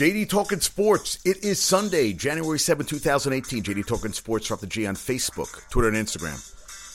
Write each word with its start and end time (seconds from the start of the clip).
JD 0.00 0.30
Talking 0.30 0.60
Sports. 0.60 1.18
It 1.26 1.44
is 1.44 1.60
Sunday, 1.60 2.14
January 2.14 2.58
7, 2.58 2.86
2018. 2.86 3.62
JD 3.62 3.86
Talking 3.86 4.14
Sports. 4.14 4.46
Drop 4.46 4.60
the 4.60 4.66
G 4.66 4.86
on 4.86 4.94
Facebook, 4.94 5.68
Twitter, 5.68 5.88
and 5.88 5.96
Instagram. 5.98 6.38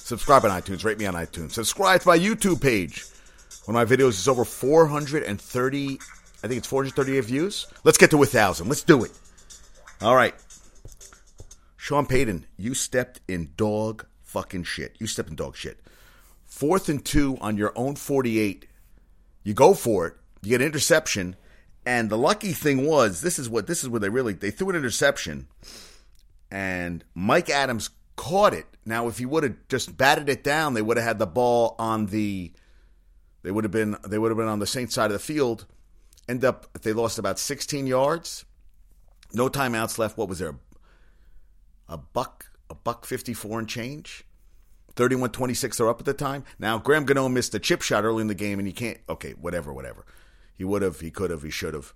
Subscribe 0.04 0.44
on 0.44 0.50
iTunes. 0.50 0.84
Rate 0.84 0.98
me 0.98 1.06
on 1.06 1.14
iTunes. 1.14 1.52
Subscribe 1.52 2.02
to 2.02 2.08
my 2.08 2.18
YouTube 2.18 2.60
page. 2.64 3.06
One 3.66 3.76
of 3.76 3.88
my 3.88 3.96
videos 3.96 4.14
is 4.14 4.28
over 4.28 4.44
430, 4.44 6.00
I 6.44 6.48
think 6.48 6.58
it's 6.58 6.68
438 6.68 7.26
views. 7.26 7.68
Let's 7.84 8.00
get 8.00 8.10
to 8.10 8.18
1,000. 8.18 8.68
Let's 8.68 8.82
do 8.82 9.04
it. 9.04 9.12
All 10.02 10.16
right. 10.16 10.34
Sean 11.78 12.08
Payton, 12.08 12.48
you 12.58 12.74
stepped 12.74 13.22
in 13.28 13.52
dog 13.56 14.08
fucking 14.24 14.64
shit. 14.64 14.96
You 14.98 15.06
stepped 15.06 15.30
in 15.30 15.36
dog 15.36 15.56
shit. 15.56 15.80
Fourth 16.44 16.90
and 16.90 17.06
two 17.06 17.38
on 17.40 17.56
your 17.56 17.72
own 17.76 17.98
48. 17.98 18.66
You 19.44 19.54
go 19.54 19.76
for 19.76 20.08
it. 20.08 20.16
You 20.42 20.50
get 20.50 20.62
an 20.62 20.66
interception 20.66 21.36
and 21.86 22.10
the 22.10 22.18
lucky 22.18 22.52
thing 22.52 22.86
was, 22.86 23.22
this 23.22 23.38
is 23.38 23.50
what 23.50 23.68
this 23.68 23.84
is 23.84 23.90
where 23.90 24.00
they 24.00 24.10
really 24.10 24.34
they 24.34 24.52
threw 24.52 24.70
an 24.70 24.76
interception, 24.76 25.48
and 26.50 27.04
Mike 27.14 27.50
Adams 27.50 27.90
caught 28.16 28.54
it. 28.54 28.66
Now, 28.86 29.08
if 29.08 29.18
he 29.18 29.26
would 29.26 29.44
have 29.44 29.56
just 29.68 29.98
batted 29.98 30.30
it 30.30 30.44
down, 30.44 30.74
they 30.74 30.82
would 30.82 30.98
have 30.98 31.06
had 31.06 31.20
the 31.20 31.28
ball 31.28 31.76
on 31.80 32.08
the. 32.08 32.52
They 33.44 33.52
would 33.52 33.64
have 33.64 33.72
been 33.72 33.98
they 34.08 34.18
would 34.18 34.32
have 34.32 34.38
been 34.38 34.48
on 34.48 34.60
the 34.60 34.68
Saints 34.68 34.96
side 34.96 35.08
of 35.08 35.14
the 35.14 35.20
field. 35.20 35.66
End 36.28 36.44
up 36.44 36.82
they 36.82 36.94
lost 36.94 37.20
about 37.20 37.38
16 37.38 37.86
yards. 37.86 38.46
No 39.34 39.50
timeouts 39.50 39.98
left. 40.00 40.18
What 40.18 40.30
was 40.30 40.40
there? 40.40 40.56
A 41.88 41.98
buck 41.98 42.48
a 42.70 42.76
buck 42.76 43.06
54 43.06 43.60
and 43.60 43.70
change. 43.70 44.26
31-26 44.96 45.78
they're 45.78 45.90
up 45.90 46.00
at 46.00 46.06
the 46.06 46.14
time. 46.14 46.44
Now 46.58 46.80
Graham 46.80 47.06
Gano 47.06 47.30
missed 47.30 47.54
a 47.54 47.60
chip 47.60 47.82
shot 47.82 48.06
early 48.06 48.22
in 48.22 48.28
the 48.28 48.34
game 48.34 48.58
and 48.58 48.68
he 48.68 48.74
can't 48.74 48.98
okay, 49.10 49.34
whatever, 49.34 49.72
whatever. 49.72 50.06
He 50.56 50.64
would 50.64 50.82
have, 50.82 51.00
he 51.00 51.12
could 51.12 51.32
have, 51.32 51.44
he 51.44 51.50
should 51.50 51.74
have. 51.74 51.94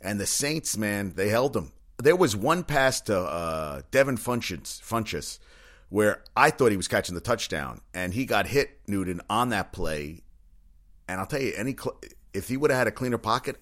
And 0.00 0.20
the 0.20 0.26
Saints, 0.26 0.76
man, 0.76 1.12
they 1.14 1.28
held 1.28 1.56
him. 1.56 1.72
There 1.98 2.16
was 2.16 2.36
one 2.36 2.62
pass 2.62 3.00
to 3.02 3.18
uh, 3.18 3.82
Devin 3.90 4.18
Funchess, 4.18 4.80
Funchess 4.80 5.38
where 5.88 6.22
I 6.36 6.50
thought 6.50 6.70
he 6.70 6.76
was 6.76 6.88
catching 6.88 7.14
the 7.14 7.20
touchdown, 7.20 7.80
and 7.94 8.12
he 8.12 8.24
got 8.26 8.46
hit 8.46 8.80
Newton 8.86 9.20
on 9.30 9.50
that 9.50 9.72
play. 9.72 10.22
And 11.08 11.20
I'll 11.20 11.26
tell 11.26 11.40
you, 11.40 11.52
any 11.56 11.76
if 12.34 12.48
he 12.48 12.56
would 12.56 12.70
have 12.70 12.78
had 12.78 12.86
a 12.88 12.92
cleaner 12.92 13.18
pocket, 13.18 13.56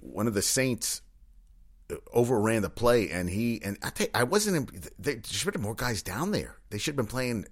one 0.00 0.26
of 0.26 0.34
the 0.34 0.42
Saints 0.42 1.02
overran 2.12 2.62
the 2.62 2.70
play, 2.70 3.10
and 3.10 3.28
he 3.28 3.60
and 3.62 3.76
I 3.82 4.08
I 4.14 4.24
wasn't. 4.24 4.72
They 4.98 5.20
should 5.24 5.44
have 5.44 5.52
been 5.52 5.62
more 5.62 5.74
guys 5.74 6.02
down 6.02 6.30
there. 6.30 6.56
They 6.70 6.78
should 6.78 6.92
have 6.92 6.96
been 6.96 7.06
playing. 7.06 7.46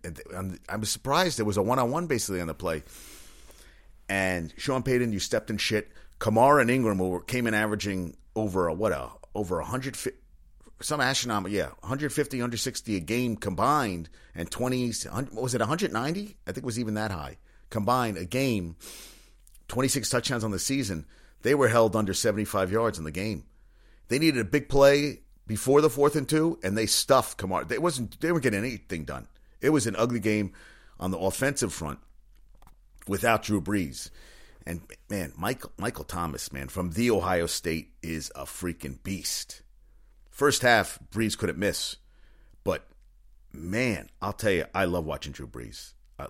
I 0.68 0.76
was 0.76 0.90
surprised 0.90 1.38
there 1.38 1.44
was 1.44 1.58
a 1.58 1.62
one 1.62 1.78
on 1.78 1.90
one 1.90 2.06
basically 2.06 2.40
on 2.40 2.46
the 2.46 2.54
play. 2.54 2.82
And 4.08 4.52
Sean 4.56 4.82
Payton, 4.82 5.12
you 5.12 5.18
stepped 5.18 5.50
in 5.50 5.56
shit. 5.56 5.90
Kamara 6.20 6.60
and 6.60 6.70
Ingram 6.70 6.98
were, 6.98 7.20
came 7.20 7.46
in 7.46 7.54
averaging 7.54 8.16
over 8.36 8.68
a 8.68 8.74
what 8.74 8.92
a 8.92 9.10
over 9.34 9.60
a 9.60 9.64
hundred 9.64 9.96
some 10.80 11.00
astronomical 11.00 11.56
yeah 11.56 11.68
150 11.80 12.36
160 12.38 12.96
a 12.96 13.00
game 13.00 13.36
combined 13.36 14.08
and 14.34 14.50
20 14.50 14.92
was 15.32 15.54
it 15.54 15.60
190 15.60 16.36
I 16.46 16.52
think 16.52 16.58
it 16.58 16.64
was 16.64 16.78
even 16.78 16.94
that 16.94 17.10
high. 17.10 17.38
Combined 17.70 18.16
a 18.16 18.24
game 18.24 18.76
26 19.68 20.08
touchdowns 20.10 20.44
on 20.44 20.50
the 20.50 20.58
season. 20.58 21.06
They 21.42 21.54
were 21.54 21.68
held 21.68 21.96
under 21.96 22.14
75 22.14 22.70
yards 22.70 22.98
in 22.98 23.04
the 23.04 23.10
game. 23.10 23.44
They 24.08 24.18
needed 24.18 24.40
a 24.40 24.44
big 24.44 24.68
play 24.68 25.20
before 25.46 25.80
the 25.80 25.90
fourth 25.90 26.16
and 26.16 26.28
two 26.28 26.58
and 26.62 26.76
they 26.76 26.86
stuffed 26.86 27.38
Kamara. 27.38 27.66
They 27.66 27.78
wasn't 27.78 28.20
they 28.20 28.30
weren't 28.32 28.44
getting 28.44 28.60
anything 28.60 29.04
done. 29.04 29.28
It 29.60 29.70
was 29.70 29.86
an 29.86 29.96
ugly 29.96 30.20
game 30.20 30.52
on 31.00 31.10
the 31.10 31.18
offensive 31.18 31.72
front 31.72 31.98
without 33.06 33.42
Drew 33.42 33.60
Brees. 33.60 34.10
And 34.66 34.80
man, 35.10 35.32
Michael 35.36 35.72
Michael 35.76 36.04
Thomas, 36.04 36.52
man, 36.52 36.68
from 36.68 36.92
the 36.92 37.10
Ohio 37.10 37.46
State 37.46 37.92
is 38.02 38.32
a 38.34 38.44
freaking 38.44 39.02
beast. 39.02 39.62
First 40.30 40.62
half, 40.62 40.98
Brees 41.12 41.36
couldn't 41.36 41.58
miss, 41.58 41.96
but 42.64 42.86
man, 43.52 44.08
I'll 44.20 44.32
tell 44.32 44.50
you, 44.50 44.64
I 44.74 44.86
love 44.86 45.04
watching 45.04 45.32
Drew 45.32 45.46
Brees. 45.46 45.92
Uh, 46.18 46.28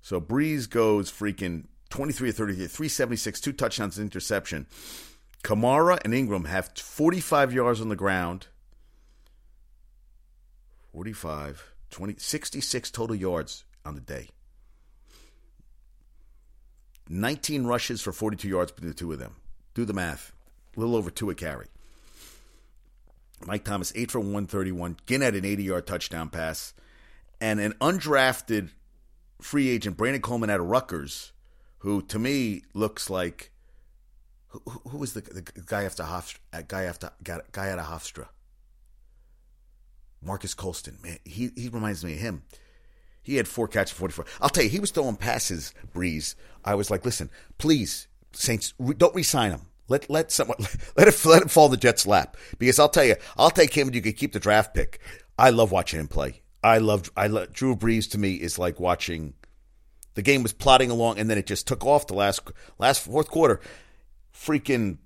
so 0.00 0.20
Brees 0.20 0.68
goes 0.68 1.10
freaking 1.10 1.66
23 1.90 2.30
or 2.30 2.32
33, 2.32 2.66
376, 2.66 3.40
two 3.40 3.52
touchdowns, 3.52 3.98
interception. 3.98 4.66
Kamara 5.44 5.98
and 6.04 6.12
Ingram 6.14 6.44
have 6.46 6.72
45 6.76 7.52
yards 7.52 7.80
on 7.80 7.88
the 7.88 7.96
ground. 7.96 8.48
45, 10.92 11.72
20, 11.90 12.16
66 12.18 12.90
total 12.90 13.14
yards 13.14 13.64
on 13.84 13.94
the 13.94 14.00
day. 14.00 14.30
19 17.08 17.64
rushes 17.64 18.00
for 18.00 18.12
42 18.12 18.48
yards 18.48 18.72
between 18.72 18.90
the 18.90 18.94
two 18.94 19.12
of 19.12 19.18
them. 19.18 19.36
Do 19.74 19.84
the 19.84 19.92
math. 19.92 20.32
A 20.76 20.80
little 20.80 20.96
over 20.96 21.10
two 21.10 21.30
a 21.30 21.34
carry. 21.34 21.66
Mike 23.46 23.64
Thomas, 23.64 23.92
8 23.94 24.10
for 24.10 24.20
131. 24.20 24.96
Ginn 25.06 25.20
had 25.20 25.34
an 25.34 25.44
80 25.44 25.62
yard 25.62 25.86
touchdown 25.86 26.28
pass. 26.28 26.74
And 27.40 27.60
an 27.60 27.74
undrafted 27.80 28.70
free 29.40 29.68
agent, 29.68 29.96
Brandon 29.96 30.20
Coleman 30.22 30.50
out 30.50 30.60
of 30.60 30.66
Rutgers, 30.66 31.32
who 31.78 32.02
to 32.02 32.18
me 32.18 32.62
looks 32.74 33.08
like. 33.08 33.52
Who, 34.48 34.60
who 34.88 34.98
was 34.98 35.12
the, 35.12 35.20
the 35.20 35.42
guy 35.42 35.84
after 35.84 36.02
Hofstra, 36.04 36.38
uh, 36.52 36.62
guy 36.66 36.84
after 36.84 37.10
guy 37.22 37.70
out 37.70 37.78
of 37.78 37.84
Hofstra? 37.84 38.28
Marques 40.22 40.54
Colston. 40.54 40.98
Man, 41.02 41.18
he, 41.24 41.50
he 41.54 41.68
reminds 41.68 42.04
me 42.04 42.14
of 42.14 42.18
him. 42.18 42.42
He 43.28 43.36
had 43.36 43.46
four 43.46 43.68
catches, 43.68 43.92
44. 43.92 44.24
I'll 44.40 44.48
tell 44.48 44.64
you, 44.64 44.70
he 44.70 44.80
was 44.80 44.90
throwing 44.90 45.16
passes, 45.16 45.74
Brees. 45.94 46.34
I 46.64 46.74
was 46.74 46.90
like, 46.90 47.04
listen, 47.04 47.28
please, 47.58 48.08
Saints, 48.32 48.72
don't 48.96 49.14
resign 49.14 49.50
him. 49.50 49.60
Let 49.86 50.08
let 50.08 50.32
someone 50.32 50.56
let 50.96 51.08
it 51.08 51.24
let 51.26 51.42
it 51.42 51.50
fall 51.50 51.68
the 51.68 51.76
Jets' 51.76 52.06
lap 52.06 52.38
because 52.58 52.78
I'll 52.78 52.88
tell 52.88 53.04
you, 53.04 53.16
I'll 53.36 53.50
take 53.50 53.74
him 53.74 53.88
and 53.88 53.94
you 53.94 54.00
can 54.00 54.14
keep 54.14 54.32
the 54.32 54.40
draft 54.40 54.72
pick. 54.72 55.00
I 55.38 55.50
love 55.50 55.70
watching 55.70 56.00
him 56.00 56.08
play. 56.08 56.40
I 56.64 56.78
love 56.78 57.10
I 57.18 57.26
love 57.26 57.52
Drew 57.52 57.76
Brees 57.76 58.10
to 58.12 58.18
me 58.18 58.32
is 58.32 58.58
like 58.58 58.80
watching 58.80 59.34
the 60.14 60.22
game 60.22 60.42
was 60.42 60.54
plodding 60.54 60.90
along 60.90 61.18
and 61.18 61.28
then 61.28 61.36
it 61.36 61.46
just 61.46 61.66
took 61.66 61.84
off 61.84 62.06
the 62.06 62.14
last 62.14 62.50
last 62.78 63.04
fourth 63.04 63.28
quarter. 63.28 63.60
Freaking 64.32 64.96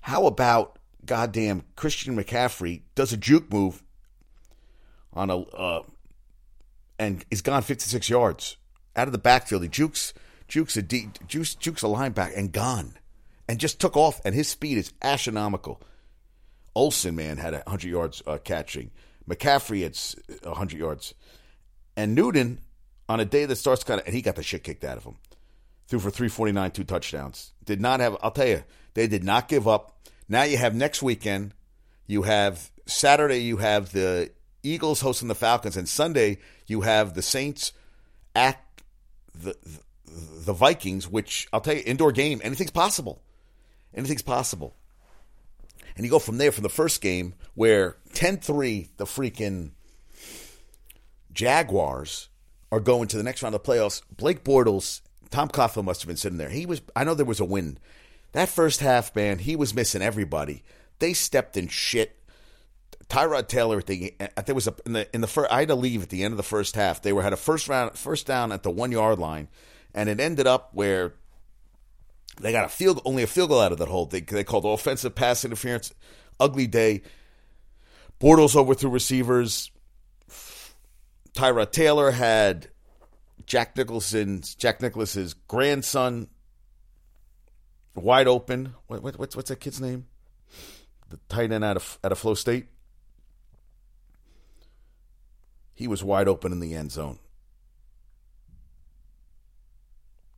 how 0.00 0.26
about 0.26 0.80
goddamn 1.06 1.62
Christian 1.76 2.16
McCaffrey 2.16 2.82
does 2.96 3.12
a 3.12 3.16
juke 3.16 3.52
move 3.52 3.84
on 5.12 5.30
a 5.30 5.38
uh, 5.38 5.82
and 6.98 7.24
he's 7.30 7.42
gone 7.42 7.62
56 7.62 8.08
yards 8.08 8.56
out 8.96 9.08
of 9.08 9.12
the 9.12 9.18
backfield. 9.18 9.62
He 9.62 9.68
jukes, 9.68 10.12
jukes 10.48 10.76
a 10.76 10.82
jukes, 10.82 11.54
jukes 11.54 11.82
a 11.82 11.86
linebacker 11.86 12.36
and 12.36 12.52
gone, 12.52 12.94
and 13.48 13.58
just 13.58 13.80
took 13.80 13.96
off. 13.96 14.20
And 14.24 14.34
his 14.34 14.48
speed 14.48 14.78
is 14.78 14.92
astronomical. 15.02 15.80
Olsen 16.74 17.16
man 17.16 17.36
had 17.36 17.52
100 17.52 17.84
yards 17.88 18.22
uh, 18.26 18.38
catching. 18.38 18.90
McCaffrey 19.28 19.82
had 19.82 20.46
100 20.46 20.78
yards, 20.78 21.14
and 21.96 22.14
Newton 22.14 22.60
on 23.08 23.20
a 23.20 23.24
day 23.24 23.44
that 23.44 23.56
starts 23.56 23.84
kind 23.84 24.00
of, 24.00 24.06
and 24.06 24.14
he 24.14 24.22
got 24.22 24.36
the 24.36 24.42
shit 24.42 24.64
kicked 24.64 24.84
out 24.84 24.96
of 24.96 25.04
him. 25.04 25.16
Threw 25.86 25.98
for 25.98 26.10
349, 26.10 26.70
two 26.70 26.84
touchdowns. 26.84 27.52
Did 27.64 27.80
not 27.80 28.00
have. 28.00 28.16
I'll 28.22 28.30
tell 28.30 28.46
you, 28.46 28.64
they 28.94 29.06
did 29.06 29.24
not 29.24 29.48
give 29.48 29.68
up. 29.68 29.98
Now 30.28 30.44
you 30.44 30.56
have 30.56 30.74
next 30.74 31.02
weekend. 31.02 31.54
You 32.06 32.22
have 32.22 32.70
Saturday. 32.86 33.38
You 33.38 33.58
have 33.58 33.92
the 33.92 34.30
Eagles 34.62 35.00
hosting 35.00 35.28
the 35.28 35.34
Falcons, 35.34 35.76
and 35.76 35.88
Sunday 35.88 36.38
you 36.66 36.82
have 36.82 37.14
the 37.14 37.22
Saints 37.22 37.72
at 38.34 38.60
the 39.34 39.56
the 40.14 40.52
Vikings, 40.52 41.08
which 41.08 41.48
I'll 41.52 41.60
tell 41.60 41.74
you, 41.74 41.82
indoor 41.86 42.12
game, 42.12 42.40
anything's 42.44 42.70
possible. 42.70 43.22
Anything's 43.94 44.22
possible. 44.22 44.76
And 45.96 46.04
you 46.04 46.10
go 46.10 46.18
from 46.18 46.38
there 46.38 46.52
from 46.52 46.62
the 46.62 46.68
first 46.68 47.00
game 47.00 47.34
where 47.54 47.96
10-3, 48.14 48.88
the 48.96 49.04
freaking 49.04 49.72
Jaguars 51.32 52.28
are 52.70 52.80
going 52.80 53.08
to 53.08 53.16
the 53.16 53.22
next 53.22 53.42
round 53.42 53.54
of 53.54 53.62
the 53.62 53.70
playoffs. 53.70 54.02
Blake 54.14 54.44
Bortles, 54.44 55.02
Tom 55.30 55.48
Coughlin 55.48 55.84
must 55.84 56.02
have 56.02 56.08
been 56.08 56.16
sitting 56.16 56.38
there. 56.38 56.48
He 56.48 56.66
was 56.66 56.82
I 56.96 57.04
know 57.04 57.14
there 57.14 57.26
was 57.26 57.40
a 57.40 57.44
win. 57.44 57.78
That 58.32 58.48
first 58.48 58.80
half, 58.80 59.14
man, 59.14 59.38
he 59.38 59.56
was 59.56 59.74
missing 59.74 60.02
everybody. 60.02 60.62
They 60.98 61.12
stepped 61.12 61.56
in 61.56 61.68
shit 61.68 62.18
Tyrod 63.12 63.46
Taylor 63.46 63.76
at 63.76 63.86
the 63.86 64.14
there 64.46 64.54
was 64.54 64.66
a 64.66 64.74
in 64.86 64.94
the 64.94 65.14
in 65.14 65.20
the 65.20 65.26
first 65.26 65.52
I 65.52 65.58
had 65.58 65.68
to 65.68 65.74
leave 65.74 66.02
at 66.02 66.08
the 66.08 66.24
end 66.24 66.32
of 66.32 66.38
the 66.38 66.42
first 66.42 66.76
half. 66.76 67.02
They 67.02 67.12
were 67.12 67.22
had 67.22 67.34
a 67.34 67.36
first 67.36 67.68
round 67.68 67.98
first 67.98 68.26
down 68.26 68.52
at 68.52 68.62
the 68.62 68.70
one 68.70 68.90
yard 68.90 69.18
line, 69.18 69.48
and 69.94 70.08
it 70.08 70.18
ended 70.18 70.46
up 70.46 70.70
where 70.72 71.12
they 72.40 72.52
got 72.52 72.64
a 72.64 72.70
field 72.70 73.02
only 73.04 73.22
a 73.22 73.26
field 73.26 73.50
goal 73.50 73.60
out 73.60 73.70
of 73.70 73.76
that 73.76 73.88
hole. 73.88 74.06
They 74.06 74.22
they 74.22 74.44
called 74.44 74.64
offensive 74.64 75.14
pass 75.14 75.44
interference. 75.44 75.92
Ugly 76.40 76.68
day. 76.68 77.02
Bortles 78.18 78.56
overthrew 78.56 78.88
receivers. 78.88 79.70
Tyrod 81.34 81.70
Taylor 81.70 82.12
had 82.12 82.68
Jack 83.44 83.76
Nicholson's 83.76 84.54
Jack 84.54 84.80
Nicklaus's 84.80 85.34
grandson 85.34 86.28
wide 87.94 88.26
open. 88.26 88.72
What, 88.86 89.02
what, 89.02 89.18
what's 89.18 89.36
what's 89.36 89.50
that 89.50 89.60
kid's 89.60 89.82
name? 89.82 90.06
The 91.10 91.20
tight 91.28 91.52
end 91.52 91.62
out 91.62 91.76
of 91.76 91.98
out 92.02 92.12
of 92.12 92.18
Flow 92.18 92.32
State. 92.32 92.68
He 95.74 95.88
was 95.88 96.04
wide 96.04 96.28
open 96.28 96.52
in 96.52 96.60
the 96.60 96.74
end 96.74 96.92
zone. 96.92 97.18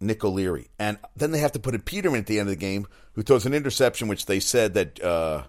Nick 0.00 0.24
O'Leary. 0.24 0.68
And 0.78 0.98
then 1.16 1.30
they 1.30 1.38
have 1.38 1.52
to 1.52 1.58
put 1.58 1.74
in 1.74 1.80
Peterman 1.80 2.20
at 2.20 2.26
the 2.26 2.38
end 2.38 2.48
of 2.48 2.54
the 2.54 2.60
game, 2.60 2.86
who 3.12 3.22
throws 3.22 3.46
an 3.46 3.54
interception, 3.54 4.08
which 4.08 4.26
they 4.26 4.40
said 4.40 4.74
that 4.74 5.02
uh, 5.02 5.44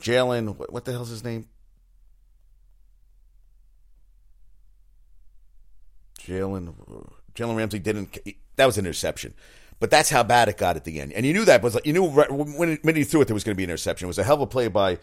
Jalen, 0.00 0.56
what, 0.56 0.72
what 0.72 0.84
the 0.84 0.92
hell's 0.92 1.10
his 1.10 1.24
name? 1.24 1.48
Jalen 6.20 6.72
Jalen 7.34 7.56
Ramsey 7.56 7.78
didn't. 7.78 8.16
That 8.56 8.66
was 8.66 8.78
an 8.78 8.86
interception, 8.86 9.34
but 9.80 9.90
that's 9.90 10.08
how 10.08 10.22
bad 10.22 10.48
it 10.48 10.56
got 10.56 10.76
at 10.76 10.84
the 10.84 11.00
end. 11.00 11.12
And 11.12 11.26
you 11.26 11.32
knew 11.32 11.44
that 11.46 11.62
was 11.62 11.74
like 11.74 11.84
you 11.84 11.92
knew 11.92 12.04
when 12.04 12.78
when 12.82 12.94
he 12.94 13.02
threw 13.04 13.20
it, 13.20 13.24
there 13.26 13.34
was 13.34 13.42
going 13.42 13.54
to 13.54 13.56
be 13.56 13.64
an 13.64 13.70
interception. 13.70 14.06
It 14.06 14.08
was 14.08 14.18
a 14.18 14.24
hell 14.24 14.36
of 14.36 14.42
a 14.42 14.46
play 14.46 14.68
by 14.68 14.98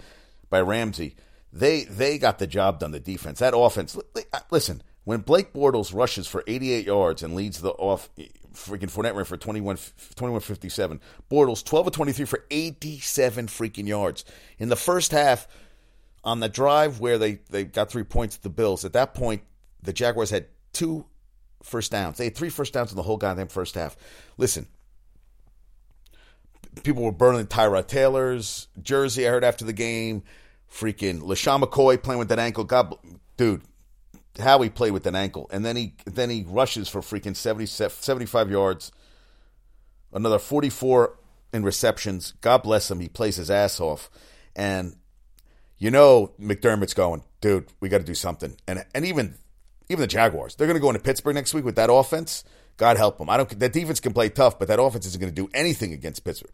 by 0.49 0.61
Ramsey. 0.61 1.15
They 1.51 1.83
they 1.83 2.17
got 2.17 2.39
the 2.39 2.47
job 2.47 2.79
done. 2.79 2.91
The 2.91 2.99
defense, 2.99 3.39
that 3.39 3.57
offense. 3.57 3.97
Uh, 3.97 4.39
listen, 4.51 4.83
when 5.03 5.21
Blake 5.21 5.53
Bortles 5.53 5.93
rushes 5.93 6.27
for 6.27 6.43
88 6.45 6.85
yards 6.85 7.23
and 7.23 7.35
leads 7.35 7.61
the 7.61 7.71
off, 7.71 8.09
freaking 8.53 8.91
Fournette 8.91 9.15
ran 9.15 9.25
for 9.25 9.37
21, 9.37 9.77
21 10.15 10.41
57. 10.41 11.01
Bortles 11.31 11.63
12 11.63 11.87
of 11.87 11.93
23 11.93 12.25
for 12.25 12.45
87 12.51 13.47
freaking 13.47 13.87
yards 13.87 14.25
in 14.57 14.69
the 14.69 14.75
first 14.75 15.11
half. 15.11 15.47
On 16.23 16.41
the 16.41 16.49
drive 16.49 16.99
where 16.99 17.17
they 17.17 17.39
they 17.49 17.63
got 17.63 17.89
three 17.89 18.03
points 18.03 18.35
at 18.35 18.43
the 18.43 18.49
Bills, 18.49 18.83
at 18.83 18.93
that 18.93 19.13
point 19.13 19.41
the 19.81 19.93
Jaguars 19.93 20.29
had 20.29 20.47
two 20.73 21.05
first 21.63 21.91
downs. 21.91 22.17
They 22.17 22.25
had 22.25 22.35
three 22.35 22.49
first 22.49 22.73
downs 22.73 22.91
in 22.91 22.97
the 22.97 23.03
whole 23.03 23.17
goddamn 23.17 23.47
first 23.47 23.75
half. 23.75 23.95
Listen, 24.37 24.67
people 26.83 27.03
were 27.03 27.11
burning 27.11 27.47
Tyrod 27.47 27.87
Taylor's 27.87 28.67
jersey. 28.81 29.27
I 29.27 29.31
heard 29.31 29.43
after 29.43 29.65
the 29.65 29.73
game, 29.73 30.23
freaking 30.71 31.21
LeSean 31.21 31.61
McCoy 31.61 32.01
playing 32.01 32.19
with 32.19 32.29
that 32.29 32.39
ankle. 32.39 32.63
God, 32.63 32.95
dude, 33.37 33.61
how 34.39 34.61
he 34.61 34.69
played 34.69 34.91
with 34.91 35.05
an 35.07 35.15
ankle, 35.15 35.49
and 35.51 35.65
then 35.65 35.75
he 35.75 35.93
then 36.05 36.29
he 36.29 36.45
rushes 36.47 36.87
for 36.87 37.01
freaking 37.01 37.35
70, 37.35 37.65
75 37.65 38.51
yards, 38.51 38.91
another 40.13 40.39
forty 40.39 40.69
four 40.69 41.17
in 41.51 41.63
receptions. 41.63 42.33
God 42.41 42.63
bless 42.63 42.89
him. 42.89 42.99
He 42.99 43.09
plays 43.09 43.35
his 43.35 43.49
ass 43.49 43.79
off, 43.79 44.09
and 44.55 44.95
you 45.77 45.91
know 45.91 46.31
McDermott's 46.39 46.93
going, 46.93 47.23
dude. 47.41 47.67
We 47.79 47.89
got 47.89 47.99
to 47.99 48.03
do 48.03 48.15
something, 48.15 48.55
and 48.67 48.85
and 48.93 49.05
even 49.05 49.35
even 49.89 50.01
the 50.01 50.07
Jaguars. 50.07 50.55
They're 50.55 50.67
going 50.67 50.77
to 50.77 50.81
go 50.81 50.89
into 50.89 51.01
Pittsburgh 51.01 51.35
next 51.35 51.53
week 51.53 51.65
with 51.65 51.75
that 51.75 51.91
offense. 51.91 52.43
God 52.77 52.97
help 52.97 53.17
them. 53.17 53.29
I 53.29 53.37
don't. 53.37 53.59
That 53.59 53.73
defense 53.73 53.99
can 53.99 54.13
play 54.13 54.29
tough, 54.29 54.57
but 54.57 54.67
that 54.69 54.79
offense 54.79 55.05
isn't 55.05 55.19
going 55.19 55.33
to 55.33 55.41
do 55.41 55.49
anything 55.53 55.91
against 55.93 56.23
Pittsburgh. 56.23 56.51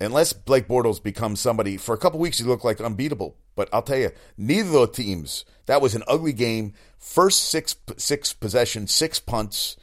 Unless 0.00 0.32
Blake 0.32 0.68
Bortles 0.68 1.02
becomes 1.02 1.40
somebody 1.40 1.76
for 1.76 1.94
a 1.94 1.98
couple 1.98 2.20
weeks, 2.20 2.38
he 2.38 2.44
looked 2.44 2.64
like 2.64 2.80
unbeatable. 2.80 3.36
But 3.56 3.68
I'll 3.72 3.82
tell 3.82 3.98
you, 3.98 4.12
neither 4.36 4.68
of 4.78 4.94
the 4.94 5.02
teams. 5.02 5.44
That 5.66 5.82
was 5.82 5.94
an 5.94 6.04
ugly 6.06 6.32
game. 6.32 6.72
First 6.98 7.44
six 7.50 7.74
six 7.96 8.32
possessions, 8.32 8.92
six 8.92 9.18
punts. 9.18 9.76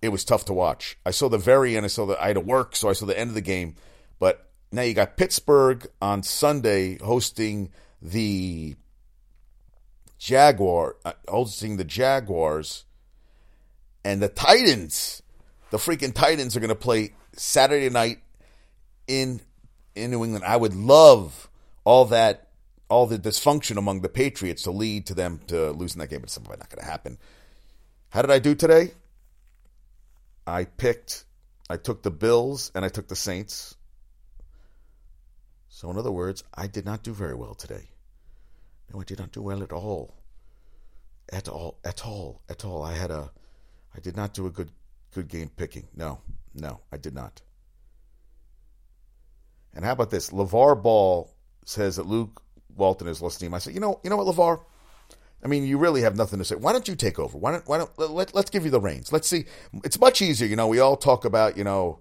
It 0.00 0.08
was 0.08 0.24
tough 0.24 0.44
to 0.46 0.54
watch. 0.54 0.96
I 1.04 1.10
saw 1.10 1.28
the 1.28 1.38
very 1.38 1.76
end. 1.76 1.84
I 1.84 1.88
saw 1.88 2.06
the 2.06 2.22
I 2.22 2.28
had 2.28 2.34
to 2.34 2.40
work, 2.40 2.74
so 2.74 2.88
I 2.88 2.94
saw 2.94 3.04
the 3.04 3.18
end 3.18 3.28
of 3.28 3.34
the 3.34 3.40
game. 3.42 3.76
But 4.18 4.48
now 4.72 4.82
you 4.82 4.94
got 4.94 5.16
Pittsburgh 5.16 5.86
on 6.00 6.22
Sunday 6.22 6.98
hosting 6.98 7.70
the 8.00 8.76
Jaguar, 10.18 10.96
uh, 11.04 11.12
hosting 11.28 11.76
the 11.76 11.84
Jaguars, 11.84 12.84
and 14.04 14.22
the 14.22 14.28
Titans. 14.28 15.22
The 15.70 15.78
freaking 15.78 16.14
Titans 16.14 16.56
are 16.56 16.60
going 16.60 16.68
to 16.68 16.74
play 16.74 17.12
Saturday 17.34 17.90
night 17.90 18.18
in 19.06 19.40
in 19.98 20.10
New 20.10 20.24
England. 20.24 20.44
I 20.44 20.56
would 20.56 20.74
love 20.74 21.48
all 21.84 22.04
that, 22.06 22.48
all 22.88 23.06
the 23.06 23.18
dysfunction 23.18 23.76
among 23.76 24.00
the 24.00 24.08
Patriots 24.08 24.62
to 24.62 24.70
lead 24.70 25.06
to 25.06 25.14
them 25.14 25.40
to 25.48 25.70
losing 25.72 26.00
that 26.00 26.08
game, 26.08 26.20
but 26.20 26.28
it's 26.28 26.38
probably 26.38 26.58
not 26.58 26.70
going 26.70 26.84
to 26.84 26.90
happen. 26.90 27.18
How 28.10 28.22
did 28.22 28.30
I 28.30 28.38
do 28.38 28.54
today? 28.54 28.92
I 30.46 30.64
picked, 30.64 31.24
I 31.68 31.76
took 31.76 32.02
the 32.02 32.10
Bills 32.10 32.72
and 32.74 32.84
I 32.84 32.88
took 32.88 33.08
the 33.08 33.16
Saints. 33.16 33.74
So, 35.68 35.90
in 35.90 35.98
other 35.98 36.10
words, 36.10 36.42
I 36.54 36.66
did 36.66 36.86
not 36.86 37.02
do 37.02 37.12
very 37.12 37.34
well 37.34 37.54
today. 37.54 37.88
No, 38.92 39.00
I 39.00 39.04
did 39.04 39.18
not 39.18 39.32
do 39.32 39.42
well 39.42 39.62
at 39.62 39.72
all. 39.72 40.14
At 41.30 41.48
all, 41.48 41.78
at 41.84 42.06
all, 42.06 42.40
at 42.48 42.64
all. 42.64 42.82
I 42.82 42.94
had 42.94 43.10
a, 43.10 43.30
I 43.94 44.00
did 44.00 44.16
not 44.16 44.32
do 44.32 44.46
a 44.46 44.50
good, 44.50 44.70
good 45.14 45.28
game 45.28 45.50
picking. 45.54 45.86
No, 45.94 46.20
no, 46.54 46.80
I 46.90 46.96
did 46.96 47.14
not. 47.14 47.42
And 49.78 49.84
how 49.84 49.92
about 49.92 50.10
this? 50.10 50.30
LeVar 50.30 50.82
Ball 50.82 51.32
says 51.64 51.94
that 51.96 52.06
Luke 52.06 52.42
Walton 52.74 53.06
is 53.06 53.22
listening. 53.22 53.54
I 53.54 53.58
said, 53.58 53.74
you 53.74 53.80
know, 53.80 54.00
you 54.02 54.10
know 54.10 54.16
what, 54.16 54.26
LeVar? 54.26 54.60
I 55.44 55.46
mean, 55.46 55.64
you 55.64 55.78
really 55.78 56.02
have 56.02 56.16
nothing 56.16 56.40
to 56.40 56.44
say. 56.44 56.56
Why 56.56 56.72
don't 56.72 56.88
you 56.88 56.96
take 56.96 57.20
over? 57.20 57.38
Why 57.38 57.52
don't, 57.52 57.68
why 57.68 57.78
don't, 57.78 57.96
let, 57.96 58.34
let's 58.34 58.50
give 58.50 58.64
you 58.64 58.72
the 58.72 58.80
reins. 58.80 59.12
Let's 59.12 59.28
see. 59.28 59.44
It's 59.84 60.00
much 60.00 60.20
easier. 60.20 60.48
You 60.48 60.56
know, 60.56 60.66
we 60.66 60.80
all 60.80 60.96
talk 60.96 61.24
about, 61.24 61.56
you 61.56 61.62
know, 61.62 62.00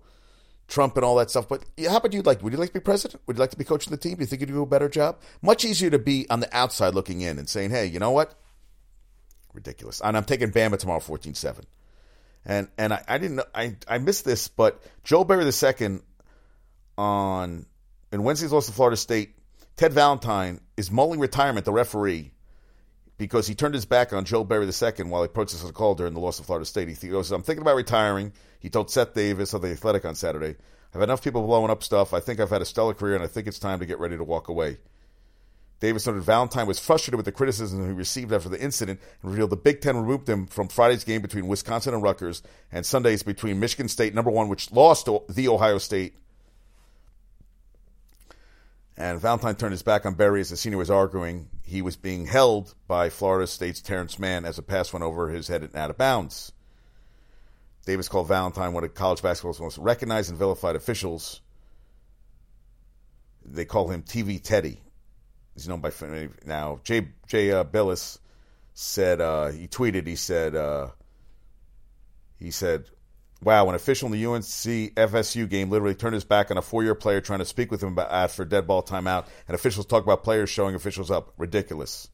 Trump 0.68 0.96
and 0.96 1.06
all 1.06 1.18
that 1.18 1.30
stuff. 1.30 1.48
But 1.48 1.66
how 1.88 1.98
about 1.98 2.14
you 2.14 2.24
like? 2.24 2.42
Would 2.42 2.52
you 2.52 2.58
like 2.58 2.70
to 2.70 2.74
be 2.74 2.80
president? 2.80 3.22
Would 3.28 3.36
you 3.36 3.42
like 3.42 3.52
to 3.52 3.58
be 3.58 3.64
coaching 3.64 3.92
the 3.92 3.98
team? 3.98 4.16
Do 4.16 4.22
you 4.22 4.26
think 4.26 4.42
you'd 4.42 4.48
do 4.48 4.64
a 4.64 4.66
better 4.66 4.90
job? 4.90 5.20
Much 5.44 5.64
easier 5.64 5.92
to 5.92 6.00
be 6.00 6.28
on 6.32 6.40
the 6.40 6.58
outside 6.58 6.96
looking 6.96 7.22
in 7.22 7.38
and 7.38 7.48
saying, 7.48 7.70
"Hey, 7.70 7.86
you 7.86 8.00
know 8.00 8.10
what? 8.10 8.34
Ridiculous." 9.54 10.02
And 10.02 10.18
I'm 10.18 10.26
taking 10.26 10.52
Bama 10.52 10.80
tomorrow, 10.80 11.00
14-7. 11.00 11.62
And 12.44 12.70
and 12.80 12.92
I, 12.92 13.04
I 13.08 13.18
didn't 13.20 13.42
I 13.54 13.76
I 13.88 14.00
missed 14.00 14.26
this, 14.26 14.48
but 14.48 14.82
Joel 15.04 15.26
Berry 15.26 15.46
II 15.46 16.00
on 16.98 17.66
in 18.12 18.24
Wednesday's 18.24 18.52
loss 18.52 18.68
to 18.68 18.72
Florida 18.72 18.98
State. 18.98 19.36
Ted 19.76 19.94
Valentine 19.94 20.60
is 20.76 20.92
mulling 20.92 21.20
retirement. 21.20 21.66
The 21.66 21.72
referee 21.72 22.32
because 23.18 23.48
he 23.48 23.56
turned 23.56 23.74
his 23.74 23.86
back 23.86 24.14
on 24.14 24.26
Joel 24.26 24.44
Berry 24.44 24.66
II 24.66 25.06
while 25.06 25.24
he 25.24 25.28
protested 25.28 25.70
a 25.70 25.74
call 25.74 25.96
during 25.96 26.14
the 26.14 26.20
loss 26.20 26.40
of 26.40 26.46
Florida 26.46 26.66
State. 26.66 26.90
He 26.90 27.08
goes, 27.08 27.32
I'm 27.32 27.42
thinking 27.42 27.64
about 27.64 27.76
retiring. 27.76 28.32
He 28.60 28.70
told 28.70 28.92
Seth 28.92 29.14
Davis 29.14 29.54
of 29.54 29.62
The 29.62 29.70
Athletic 29.70 30.06
on 30.06 30.16
Saturday, 30.16 30.56
I've 30.94 31.02
had 31.02 31.10
enough 31.10 31.24
people 31.24 31.46
blowing 31.46 31.72
up 31.72 31.84
stuff. 31.84 32.14
I 32.14 32.20
think 32.20 32.40
I've 32.40 32.50
had 32.50 32.62
a 32.62 32.66
stellar 32.66 32.94
career, 32.94 33.16
and 33.16 33.24
I 33.24 33.28
think 33.28 33.48
it's 33.48 33.60
time 33.60 33.80
to 33.80 33.86
get 33.86 34.00
ready 34.00 34.18
to 34.18 34.24
walk 34.24 34.48
away. 34.48 34.78
Davis 35.80 36.08
noted 36.08 36.24
Valentine 36.24 36.66
was 36.66 36.80
frustrated 36.80 37.18
with 37.18 37.26
the 37.26 37.32
criticism 37.32 37.86
he 37.86 37.94
received 37.94 38.34
after 38.34 38.50
the 38.50 38.60
incident 38.60 39.00
and 39.22 39.32
revealed 39.32 39.52
the 39.52 39.58
Big 39.58 39.82
Ten 39.82 39.96
removed 39.96 40.28
him 40.28 40.48
from 40.48 40.70
Friday's 40.70 41.04
game 41.04 41.22
between 41.22 41.48
Wisconsin 41.48 41.94
and 41.94 42.02
Rutgers 42.02 42.42
and 42.72 42.84
Sunday's 42.84 43.22
between 43.22 43.60
Michigan 43.60 43.88
State, 43.88 44.16
number 44.16 44.32
one, 44.32 44.50
which 44.50 44.72
lost 44.72 45.06
to 45.06 45.22
the 45.30 45.48
Ohio 45.50 45.78
State. 45.78 46.16
And 48.98 49.22
Valentine 49.22 49.56
turned 49.56 49.74
his 49.74 49.84
back 49.84 50.06
on 50.06 50.16
Berry 50.16 50.42
as 50.42 50.50
the 50.50 50.58
senior 50.58 50.80
was 50.80 50.90
arguing 50.90 51.50
he 51.64 51.82
was 51.82 51.96
being 51.96 52.26
held 52.26 52.74
by 52.88 53.10
Florida 53.10 53.46
State's 53.46 53.82
Terrence 53.82 54.18
Mann 54.18 54.44
as 54.44 54.58
a 54.58 54.64
pass 54.64 54.92
went 54.92 55.04
over 55.04 55.30
his 55.30 55.48
head 55.48 55.62
and 55.62 55.76
out 55.76 55.92
of 55.92 55.98
bounds. 55.98 56.52
Davis 57.86 58.10
called 58.10 58.28
Valentine 58.28 58.74
one 58.74 58.84
of 58.84 58.94
college 58.96 59.22
basketball's 59.22 59.62
most 59.62 59.78
recognized 59.78 60.30
and 60.30 60.40
vilified 60.40 60.76
officials. 60.76 61.42
They 63.46 63.66
call 63.66 63.90
him 63.90 64.02
TV 64.02 64.42
Teddy. 64.42 64.82
He's 65.54 65.68
known 65.68 65.82
by 65.82 65.92
now. 66.46 66.80
Jay 66.84 67.08
Jay 67.28 67.52
uh, 67.52 67.64
Bilas 67.64 68.18
said 68.74 69.22
uh, 69.22 69.48
he 69.48 69.68
tweeted. 69.68 70.08
He 70.08 70.16
said 70.16 70.56
uh, 70.56 70.90
he 72.40 72.52
said, 72.52 72.86
"Wow, 73.42 73.70
an 73.70 73.76
official 73.76 74.12
in 74.12 74.20
the 74.20 74.26
UNC 74.26 74.44
FSU 74.96 75.48
game 75.48 75.70
literally 75.70 75.96
turned 75.96 76.16
his 76.16 76.24
back 76.24 76.50
on 76.52 76.58
a 76.58 76.62
four-year 76.62 76.96
player 76.96 77.22
trying 77.22 77.40
to 77.40 77.46
speak 77.46 77.72
with 77.72 77.84
him 77.84 77.90
about 77.90 78.10
uh, 78.10 78.16
after 78.16 78.46
dead 78.46 78.68
ball 78.68 78.82
timeout, 78.82 79.28
and 79.48 79.56
officials 79.56 79.86
talk 79.86 80.04
about 80.04 80.24
players 80.24 80.50
showing 80.50 80.76
officials 80.76 81.12
up. 81.12 81.34
Ridiculous." 81.38 82.10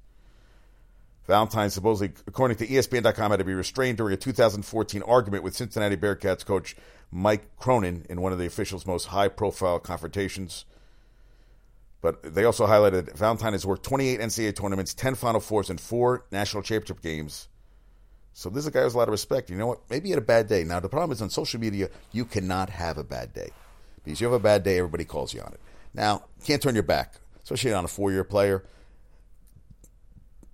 Valentine 1.27 1.69
supposedly, 1.69 2.13
according 2.27 2.57
to 2.57 2.67
ESPN.com, 2.67 3.31
had 3.31 3.37
to 3.37 3.45
be 3.45 3.53
restrained 3.53 3.97
during 3.97 4.13
a 4.13 4.17
2014 4.17 5.01
argument 5.03 5.43
with 5.43 5.55
Cincinnati 5.55 5.95
Bearcats 5.95 6.45
coach 6.45 6.75
Mick 7.13 7.41
Cronin 7.57 8.05
in 8.09 8.19
one 8.19 8.33
of 8.33 8.39
the 8.39 8.45
officials' 8.45 8.85
most 8.85 9.05
high-profile 9.05 9.79
confrontations. 9.79 10.65
But 12.01 12.35
they 12.35 12.43
also 12.43 12.67
highlighted 12.67 13.15
Valentine 13.15 13.53
has 13.53 13.65
worked 13.65 13.83
28 13.83 14.19
NCAA 14.19 14.55
tournaments, 14.55 14.93
10 14.93 15.15
Final 15.15 15.39
Fours, 15.39 15.69
and 15.69 15.79
four 15.79 16.25
national 16.31 16.61
championship 16.63 17.01
games. 17.01 17.47
So 18.33 18.49
this 18.49 18.59
is 18.59 18.67
a 18.67 18.71
guy 18.71 18.79
who 18.79 18.85
has 18.85 18.95
a 18.95 18.97
lot 18.97 19.07
of 19.07 19.11
respect. 19.11 19.49
You 19.49 19.57
know 19.57 19.67
what? 19.67 19.81
Maybe 19.89 20.07
he 20.07 20.11
had 20.11 20.19
a 20.19 20.25
bad 20.25 20.47
day. 20.47 20.63
Now 20.63 20.79
the 20.79 20.89
problem 20.89 21.11
is 21.11 21.21
on 21.21 21.29
social 21.29 21.59
media, 21.59 21.89
you 22.11 22.25
cannot 22.25 22.69
have 22.69 22.97
a 22.97 23.03
bad 23.03 23.33
day 23.33 23.49
because 24.03 24.19
you 24.19 24.27
have 24.27 24.33
a 24.33 24.39
bad 24.39 24.63
day, 24.63 24.77
everybody 24.77 25.05
calls 25.05 25.33
you 25.33 25.41
on 25.41 25.53
it. 25.53 25.59
Now 25.93 26.23
can't 26.43 26.61
turn 26.61 26.73
your 26.73 26.83
back, 26.83 27.15
especially 27.43 27.73
on 27.73 27.85
a 27.85 27.87
four-year 27.87 28.23
player 28.23 28.63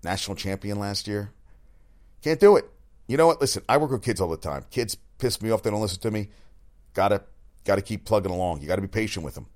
national 0.04 0.36
champion 0.36 0.80
last 0.80 1.08
year. 1.08 1.32
Can't 2.22 2.40
do 2.40 2.58
it. 2.58 2.66
You 3.08 3.18
know 3.18 3.28
what? 3.28 3.42
Listen, 3.42 3.64
I 3.68 3.78
work 3.78 3.92
with 3.92 4.04
kids 4.04 4.22
all 4.22 4.30
the 4.30 4.38
time. 4.38 4.66
Kids 4.70 4.96
piss 5.18 5.42
me 5.42 5.52
off; 5.52 5.64
they 5.64 5.70
don't 5.70 5.82
listen 5.82 6.02
to 6.02 6.12
me. 6.12 6.30
Gotta 6.94 7.24
gotta 7.66 7.82
keep 7.82 8.06
plugging 8.06 8.32
along. 8.32 8.62
You 8.62 8.68
got 8.68 8.76
to 8.76 8.82
be 8.82 8.88
patient 8.88 9.26
with 9.26 9.36
them. 9.36 9.48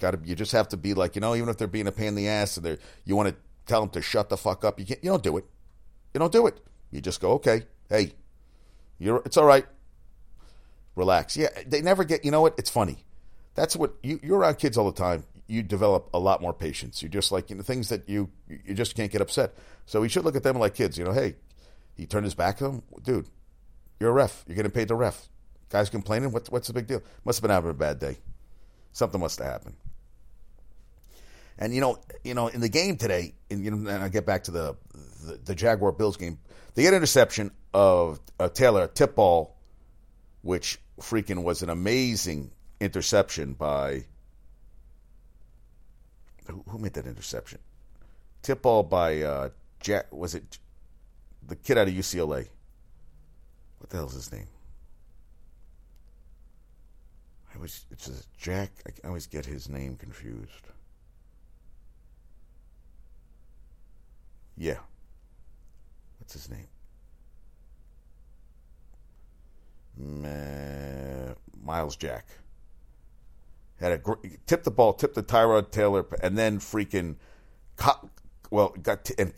Got 0.00 0.12
to. 0.12 0.28
You 0.28 0.34
just 0.34 0.52
have 0.52 0.68
to 0.68 0.76
be 0.76 0.94
like 0.94 1.14
you 1.14 1.20
know, 1.20 1.34
even 1.34 1.48
if 1.48 1.56
they're 1.56 1.68
being 1.68 1.86
a 1.86 1.92
pain 1.92 2.08
in 2.08 2.14
the 2.14 2.28
ass 2.28 2.56
and 2.56 2.66
they 2.66 2.78
you 3.04 3.16
want 3.16 3.28
to 3.30 3.36
tell 3.66 3.80
them 3.80 3.90
to 3.90 4.02
shut 4.02 4.28
the 4.28 4.36
fuck 4.36 4.64
up. 4.64 4.78
You 4.78 4.86
can't. 4.86 5.02
You 5.02 5.10
don't 5.10 5.22
do 5.22 5.36
it. 5.36 5.44
You 6.12 6.18
don't 6.18 6.32
do 6.32 6.46
it. 6.46 6.60
You 6.92 7.00
just 7.00 7.20
go, 7.20 7.32
okay, 7.32 7.62
hey, 7.88 8.12
you're. 8.98 9.22
It's 9.24 9.36
all 9.36 9.46
right. 9.46 9.66
Relax. 10.94 11.36
Yeah, 11.36 11.48
they 11.66 11.82
never 11.82 12.04
get. 12.04 12.24
You 12.24 12.30
know 12.30 12.42
what? 12.42 12.54
It's 12.58 12.70
funny. 12.70 12.98
That's 13.54 13.74
what 13.74 13.94
you. 14.02 14.20
You're 14.22 14.38
around 14.38 14.58
kids 14.58 14.78
all 14.78 14.90
the 14.90 14.96
time 14.96 15.24
you 15.52 15.62
develop 15.62 16.08
a 16.14 16.18
lot 16.18 16.40
more 16.40 16.54
patience. 16.54 17.02
You 17.02 17.10
just 17.10 17.30
like 17.30 17.50
you 17.50 17.56
know 17.56 17.62
things 17.62 17.90
that 17.90 18.08
you 18.08 18.30
you 18.48 18.74
just 18.74 18.94
can't 18.94 19.12
get 19.12 19.20
upset. 19.20 19.54
So 19.84 20.00
we 20.00 20.08
should 20.08 20.24
look 20.24 20.34
at 20.34 20.42
them 20.42 20.58
like 20.58 20.74
kids. 20.74 20.96
You 20.96 21.04
know, 21.04 21.12
hey, 21.12 21.36
he 21.94 22.06
turned 22.06 22.24
his 22.24 22.34
back 22.34 22.62
on 22.62 22.76
him, 22.76 22.82
dude. 23.02 23.28
You're 24.00 24.10
a 24.10 24.14
ref. 24.14 24.44
You're 24.46 24.56
getting 24.56 24.72
paid 24.72 24.88
to 24.88 24.94
ref. 24.94 25.28
Guys 25.68 25.90
complaining. 25.90 26.32
What, 26.32 26.50
what's 26.50 26.68
the 26.68 26.72
big 26.72 26.86
deal? 26.86 27.02
Must 27.24 27.38
have 27.38 27.42
been 27.42 27.50
having 27.50 27.70
a 27.70 27.74
bad 27.74 27.98
day. 27.98 28.18
Something 28.92 29.20
must 29.20 29.38
have 29.38 29.48
happened. 29.48 29.76
And 31.58 31.74
you 31.74 31.80
know, 31.80 31.98
you 32.24 32.34
know, 32.34 32.48
in 32.48 32.60
the 32.60 32.68
game 32.68 32.96
today, 32.96 33.34
and, 33.50 33.64
you 33.64 33.70
know, 33.70 33.90
and 33.90 34.02
I 34.02 34.08
get 34.08 34.26
back 34.26 34.44
to 34.44 34.50
the, 34.50 34.76
the 35.24 35.38
the, 35.44 35.54
Jaguar 35.54 35.92
Bills 35.92 36.16
game. 36.16 36.38
They 36.74 36.82
get 36.82 36.94
interception 36.94 37.50
of 37.74 38.20
uh, 38.40 38.48
Taylor 38.48 38.88
tip 38.88 39.14
ball, 39.16 39.56
which 40.40 40.78
freaking 41.00 41.42
was 41.42 41.62
an 41.62 41.70
amazing 41.70 42.50
interception 42.80 43.52
by 43.52 44.06
who, 46.46 46.78
made 46.78 46.94
that 46.94 47.06
interception? 47.06 47.58
Tip 48.42 48.62
ball 48.62 48.82
by 48.82 49.22
uh, 49.22 49.48
Jack. 49.80 50.12
Was 50.12 50.34
it 50.34 50.58
the 51.46 51.56
kid 51.56 51.78
out 51.78 51.88
of 51.88 51.94
UCLA? 51.94 52.48
What 53.78 53.90
the 53.90 53.96
hell's 53.96 54.14
his 54.14 54.32
name? 54.32 54.48
I 57.52 57.56
always 57.56 57.84
it's 57.90 58.26
Jack. 58.36 58.70
I 58.86 59.06
always 59.06 59.26
get 59.26 59.46
his 59.46 59.68
name 59.68 59.96
confused. 59.96 60.68
Yeah. 64.56 64.78
What's 66.18 66.34
his 66.34 66.48
name? 66.50 66.68
Myles 71.64 71.96
Jack. 71.96 72.26
Had 73.80 73.92
a 73.92 74.00
tipped 74.46 74.64
the 74.64 74.70
ball, 74.70 74.92
tipped 74.92 75.14
the 75.14 75.22
Tyrod 75.22 75.70
Taylor, 75.70 76.06
and 76.22 76.38
then 76.38 76.58
freaking, 76.58 77.16
well, 78.50 78.74
got 78.80 79.10
and 79.18 79.32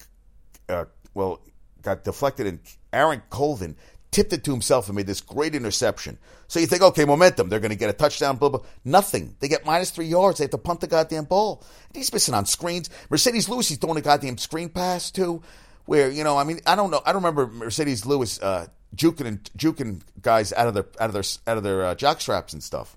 uh, 0.69 0.85
well 1.15 1.41
got 1.81 2.05
deflected, 2.05 2.47
and 2.47 2.61
Aaron 2.93 3.23
Colvin 3.31 3.77
tipped 4.15 4.33
it 4.33 4.45
to 4.45 4.53
himself 4.53 4.87
and 4.87 4.95
made 4.95 5.09
this 5.09 5.21
great 5.21 5.57
interception. 5.57 6.19
So 6.47 6.61
you 6.61 6.69
think, 6.69 6.83
okay, 6.83 7.05
momentum, 7.05 7.49
they're 7.49 7.59
going 7.59 7.73
to 7.73 7.77
get 7.77 7.91
a 7.91 7.93
touchdown, 7.93 8.37
blah, 8.37 8.49
blah. 8.49 8.61
Nothing. 8.85 9.35
They 9.41 9.49
get 9.49 9.67
minus 9.67 9.91
three 9.91 10.07
yards. 10.07 10.39
They 10.39 10.45
have 10.45 10.53
to 10.53 10.59
punt 10.59 10.81
the 10.81 10.87
goddamn 10.87 11.25
ball. 11.25 11.65
And 11.89 11.97
he's 11.97 12.13
missing 12.13 12.33
on 12.33 12.47
screens. 12.47 12.89
Marcedes 13.11 13.49
Lewis, 13.49 13.69
he's 13.69 13.79
throwing 13.79 13.99
a 13.99 14.03
goddamn 14.03 14.39
screen 14.39 14.69
pass, 14.69 15.11
too, 15.11 15.43
where, 15.87 16.09
you 16.13 16.23
know, 16.23 16.39
I 16.39 16.45
mean, 16.45 16.61
I 16.65 16.77
don't 16.77 16.93
know. 16.93 17.03
I 17.05 17.13
don't 17.13 17.25
remember 17.25 17.49
Marcedes 17.49 18.07
Lewis 18.07 18.41
uh, 18.41 18.69
juking, 18.95 19.27
and, 19.27 19.51
juking 19.59 20.03
guys 20.23 20.53
out 20.53 20.69
of 20.69 20.75
their, 20.75 20.87
out 21.01 21.11
of 21.11 21.13
their, 21.13 21.25
out 21.49 21.57
of 21.57 21.65
their 21.65 21.85
uh, 21.85 21.95
jock 21.97 22.21
straps 22.21 22.53
and 22.53 22.63
stuff. 22.63 22.97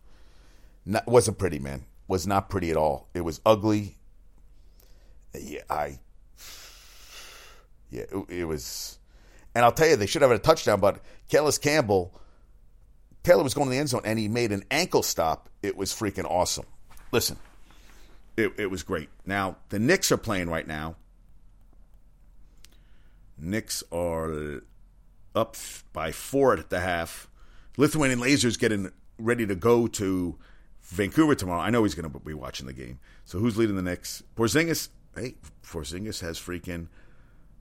Not, 0.85 1.07
wasn't 1.07 1.39
pretty, 1.39 1.57
man. 1.57 1.85
Was 2.07 2.27
not 2.27 2.47
pretty 2.47 2.69
at 2.69 2.77
all. 2.77 3.07
It 3.15 3.21
was 3.21 3.41
ugly. 3.43 3.97
Yeah, 5.33 5.61
I. 5.67 5.97
Yeah, 7.89 8.03
it, 8.03 8.25
it 8.29 8.45
was 8.45 8.99
and 9.57 9.65
I'll 9.65 9.71
tell 9.71 9.87
you, 9.87 9.95
they 9.95 10.05
should 10.05 10.21
have 10.21 10.29
had 10.29 10.39
a 10.39 10.43
touchdown, 10.43 10.79
but 10.79 10.99
Calais 11.29 11.57
Campbell, 11.59 12.13
Taylor 13.23 13.41
was 13.41 13.55
going 13.55 13.65
to 13.65 13.71
the 13.71 13.79
end 13.79 13.89
zone 13.89 14.03
and 14.05 14.19
he 14.19 14.27
made 14.27 14.51
an 14.51 14.63
ankle 14.69 15.01
stop. 15.01 15.49
It 15.63 15.75
was 15.75 15.91
freaking 15.91 16.29
awesome. 16.29 16.67
Listen, 17.11 17.37
it, 18.37 18.53
it 18.59 18.69
was 18.69 18.83
great. 18.83 19.09
Now, 19.25 19.57
the 19.69 19.79
Knicks 19.79 20.11
are 20.11 20.17
playing 20.17 20.47
right 20.47 20.67
now. 20.67 20.95
Knicks 23.35 23.81
are 23.91 24.61
up 25.33 25.55
by 25.91 26.11
four 26.11 26.53
at 26.53 26.69
the 26.69 26.79
half. 26.79 27.27
Lithuanian 27.77 28.19
Lasers 28.19 28.59
getting 28.59 28.91
ready 29.17 29.47
to 29.47 29.55
go 29.55 29.87
to 29.87 30.37
Vancouver 30.83 31.33
tomorrow. 31.33 31.61
I 31.61 31.71
know 31.71 31.83
he's 31.83 31.95
going 31.95 32.11
to 32.11 32.19
be 32.19 32.35
watching 32.35 32.67
the 32.67 32.73
game. 32.73 32.99
So 33.25 33.39
who's 33.39 33.57
leading 33.57 33.75
the 33.75 33.81
Knicks? 33.81 34.21
Porzingis. 34.35 34.89
Hey, 35.15 35.33
Porzingis 35.65 36.21
has 36.21 36.39
freaking 36.39 36.89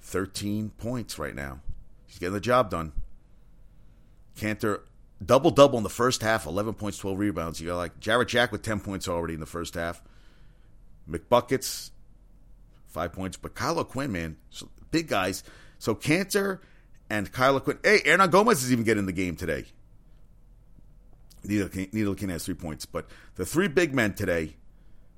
13 0.03 0.73
points 0.77 1.19
right 1.19 1.35
now. 1.35 1.61
He's 2.07 2.19
getting 2.19 2.35
the 2.35 2.41
job 2.41 2.71
done. 2.71 2.93
Kanter 4.37 4.81
double 5.25 5.51
double 5.51 5.79
in 5.79 5.83
the 5.83 5.91
first 5.91 6.23
half, 6.23 6.47
11 6.47 6.75
points, 6.75 6.99
12 6.99 7.19
rebounds. 7.19 7.61
You 7.61 7.69
got 7.69 7.77
like 7.77 8.01
Jarrett 8.01 8.29
Jack 8.29 8.53
with 8.53 8.63
10 8.63 8.81
points 8.81 9.09
already 9.09 9.35
in 9.35 9.41
the 9.41 9.47
first 9.47 9.75
half. 9.75 10.03
McBuckets, 11.09 11.91
five 12.89 13.13
points. 13.13 13.37
But 13.37 13.55
Kyle 13.55 13.83
Quinn, 13.85 14.13
man, 14.13 14.37
so 14.51 14.69
big 14.91 15.09
guys. 15.09 15.43
So 15.79 15.95
Kanter 15.95 16.61
and 17.09 17.31
Kyle 17.33 17.59
Quinn. 17.61 17.79
Hey, 17.83 18.01
Hernangomez 18.01 18.55
is 18.55 18.73
even 18.73 18.85
getting 18.85 19.07
the 19.07 19.13
game 19.13 19.37
today. 19.37 19.67
Needle 21.45 22.15
King 22.15 22.29
has 22.31 22.45
three 22.45 22.55
points. 22.55 22.87
But 22.87 23.07
the 23.37 23.47
three 23.47 23.69
big 23.69 23.95
men 23.95 24.15
today 24.15 24.57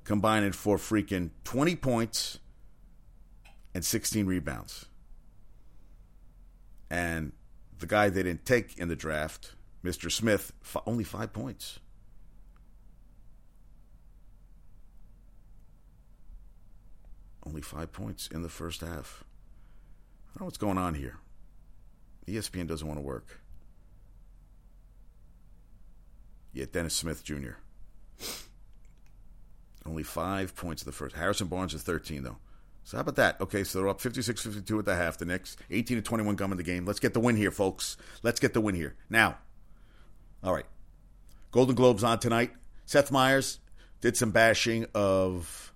combined 0.05 0.55
for 0.55 0.77
freaking 0.77 1.31
20 1.45 1.77
points 1.77 2.39
and 3.75 3.85
16 3.85 4.27
rebounds. 4.27 4.87
And 6.91 7.33
the 7.79 7.87
guy 7.87 8.09
they 8.09 8.23
didn't 8.23 8.47
take 8.47 8.79
in 8.79 8.89
the 8.89 8.97
draft, 8.97 9.55
Mr. 9.85 10.11
Smith, 10.11 10.53
only 10.87 11.05
five 11.05 11.33
points. 11.33 11.79
Only 17.47 17.61
five 17.63 17.93
points 17.93 18.29
in 18.29 18.43
the 18.43 18.49
first 18.49 18.81
half. 18.81 19.25
I 20.27 20.31
don't 20.35 20.41
know 20.41 20.47
what's 20.47 20.59
going 20.59 20.79
on 20.79 20.95
here. 20.95 21.17
ESPN 22.27 22.67
doesn't 22.67 22.87
want 22.87 22.99
to 22.99 23.05
work. 23.05 23.41
Yet 26.53 26.73
Dennis 26.73 26.95
Smith 26.95 27.25
Jr. 27.25 27.53
Only 29.87 30.03
five 30.03 30.55
points 30.55 30.83
in 30.83 30.87
the 30.87 30.93
first. 30.93 31.17
Harrison 31.17 31.47
Barnes 31.47 31.73
is 31.73 31.83
13, 31.83 32.23
though. 32.23 32.37
So 32.89 32.97
how 32.97 33.03
about 33.03 33.17
that? 33.17 33.39
Okay, 33.39 33.65
so 33.65 33.81
they're 33.81 33.89
up 33.89 34.01
56-52 34.01 34.79
at 34.79 34.87
the 34.87 34.97
half. 34.97 35.19
The 35.19 35.27
next 35.27 35.59
18 35.71 35.99
to 35.99 36.03
21 36.03 36.39
come 36.39 36.53
in 36.53 36.57
the 36.57 36.65
game. 36.65 36.87
Let's 36.87 37.01
get 37.01 37.13
the 37.13 37.21
win 37.21 37.37
here, 37.37 37.51
folks. 37.51 37.99
Let's 38.23 38.41
get 38.41 38.55
the 38.55 38.63
win 38.63 38.75
here. 38.75 38.95
Now, 39.11 39.37
all 40.43 40.55
right. 40.55 40.65
Golden 41.51 41.75
Globes 41.75 42.03
on 42.03 42.19
tonight. 42.19 42.51
Seth 42.87 43.13
Meyers 43.13 43.61
did 44.01 44.17
some 44.17 44.31
bashing 44.31 44.87
of 44.95 45.75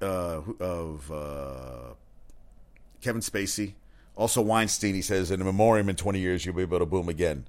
uh, 0.00 0.42
of 0.60 1.10
uh, 1.10 1.94
Kevin 3.00 3.20
Spacey. 3.20 3.74
Also 4.14 4.40
Weinstein. 4.40 4.94
He 4.94 5.02
says 5.02 5.32
in 5.32 5.40
a 5.40 5.44
memoriam 5.44 5.88
in 5.88 5.96
20 5.96 6.20
years 6.20 6.46
you'll 6.46 6.54
be 6.54 6.62
able 6.62 6.78
to 6.78 6.86
boom 6.86 7.08
again. 7.08 7.48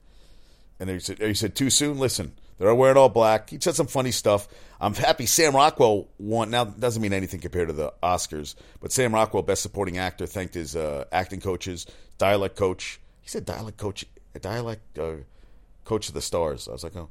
And 0.79 0.89
he 0.89 0.97
said, 0.97 1.19
he 1.19 1.35
said 1.35 1.53
too 1.53 1.69
soon. 1.69 1.99
Listen, 1.99 2.31
they're 2.59 2.75
wearing 2.75 2.97
all 2.97 3.09
black. 3.09 3.49
He 3.49 3.59
said 3.59 3.75
some 3.75 3.87
funny 3.87 4.11
stuff. 4.11 4.47
I'm 4.81 4.93
happy 4.93 5.25
Sam 5.25 5.55
Rockwell 5.55 6.09
won. 6.19 6.51
Now, 6.51 6.65
doesn't 6.65 7.01
mean 7.01 7.13
anything 7.13 7.39
compared 7.39 7.69
to 7.69 7.73
the 7.73 7.93
Oscars, 8.03 8.55
but 8.81 8.91
Sam 8.91 9.13
Rockwell, 9.13 9.43
Best 9.43 9.61
Supporting 9.61 9.97
Actor, 9.97 10.27
thanked 10.27 10.53
his 10.53 10.75
uh, 10.75 11.05
acting 11.11 11.39
coaches, 11.39 11.87
dialect 12.17 12.57
coach. 12.57 12.99
He 13.21 13.29
said 13.29 13.45
dialect 13.45 13.77
coach, 13.77 14.05
dialect 14.41 14.99
uh, 14.99 15.15
coach 15.85 16.09
of 16.09 16.13
the 16.13 16.21
stars. 16.21 16.67
I 16.67 16.73
was 16.73 16.83
like, 16.83 16.95
oh, 16.97 17.09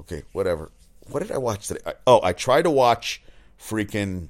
okay, 0.00 0.22
whatever. 0.32 0.70
What 1.08 1.20
did 1.20 1.30
I 1.30 1.38
watch 1.38 1.68
today? 1.68 1.80
I, 1.86 1.94
oh, 2.06 2.20
I 2.22 2.32
tried 2.32 2.62
to 2.62 2.70
watch 2.70 3.22
freaking. 3.60 4.28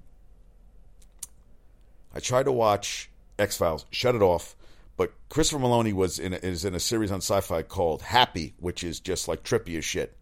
I 2.15 2.21
tried 2.21 2.45
to 2.45 2.53
watch 2.53 3.11
X 3.39 3.57
Files. 3.57 3.87
Shut 3.91 4.15
it 4.15 4.23
off. 4.23 4.57
But 4.97 5.13
Christopher 5.29 5.65
Meloni 5.65 5.93
was 5.93 6.19
in 6.19 6.35
a, 6.35 6.37
is 6.37 6.65
in 6.65 6.75
a 6.75 6.81
series 6.81 7.11
on 7.11 7.19
Sci-Fi 7.19 7.63
called 7.63 8.03
Happy, 8.03 8.55
which 8.61 8.85
is 8.85 9.01
just 9.01 9.27
like 9.27 9.43
trippy 9.43 9.77
as 9.77 9.85
shit 9.85 10.17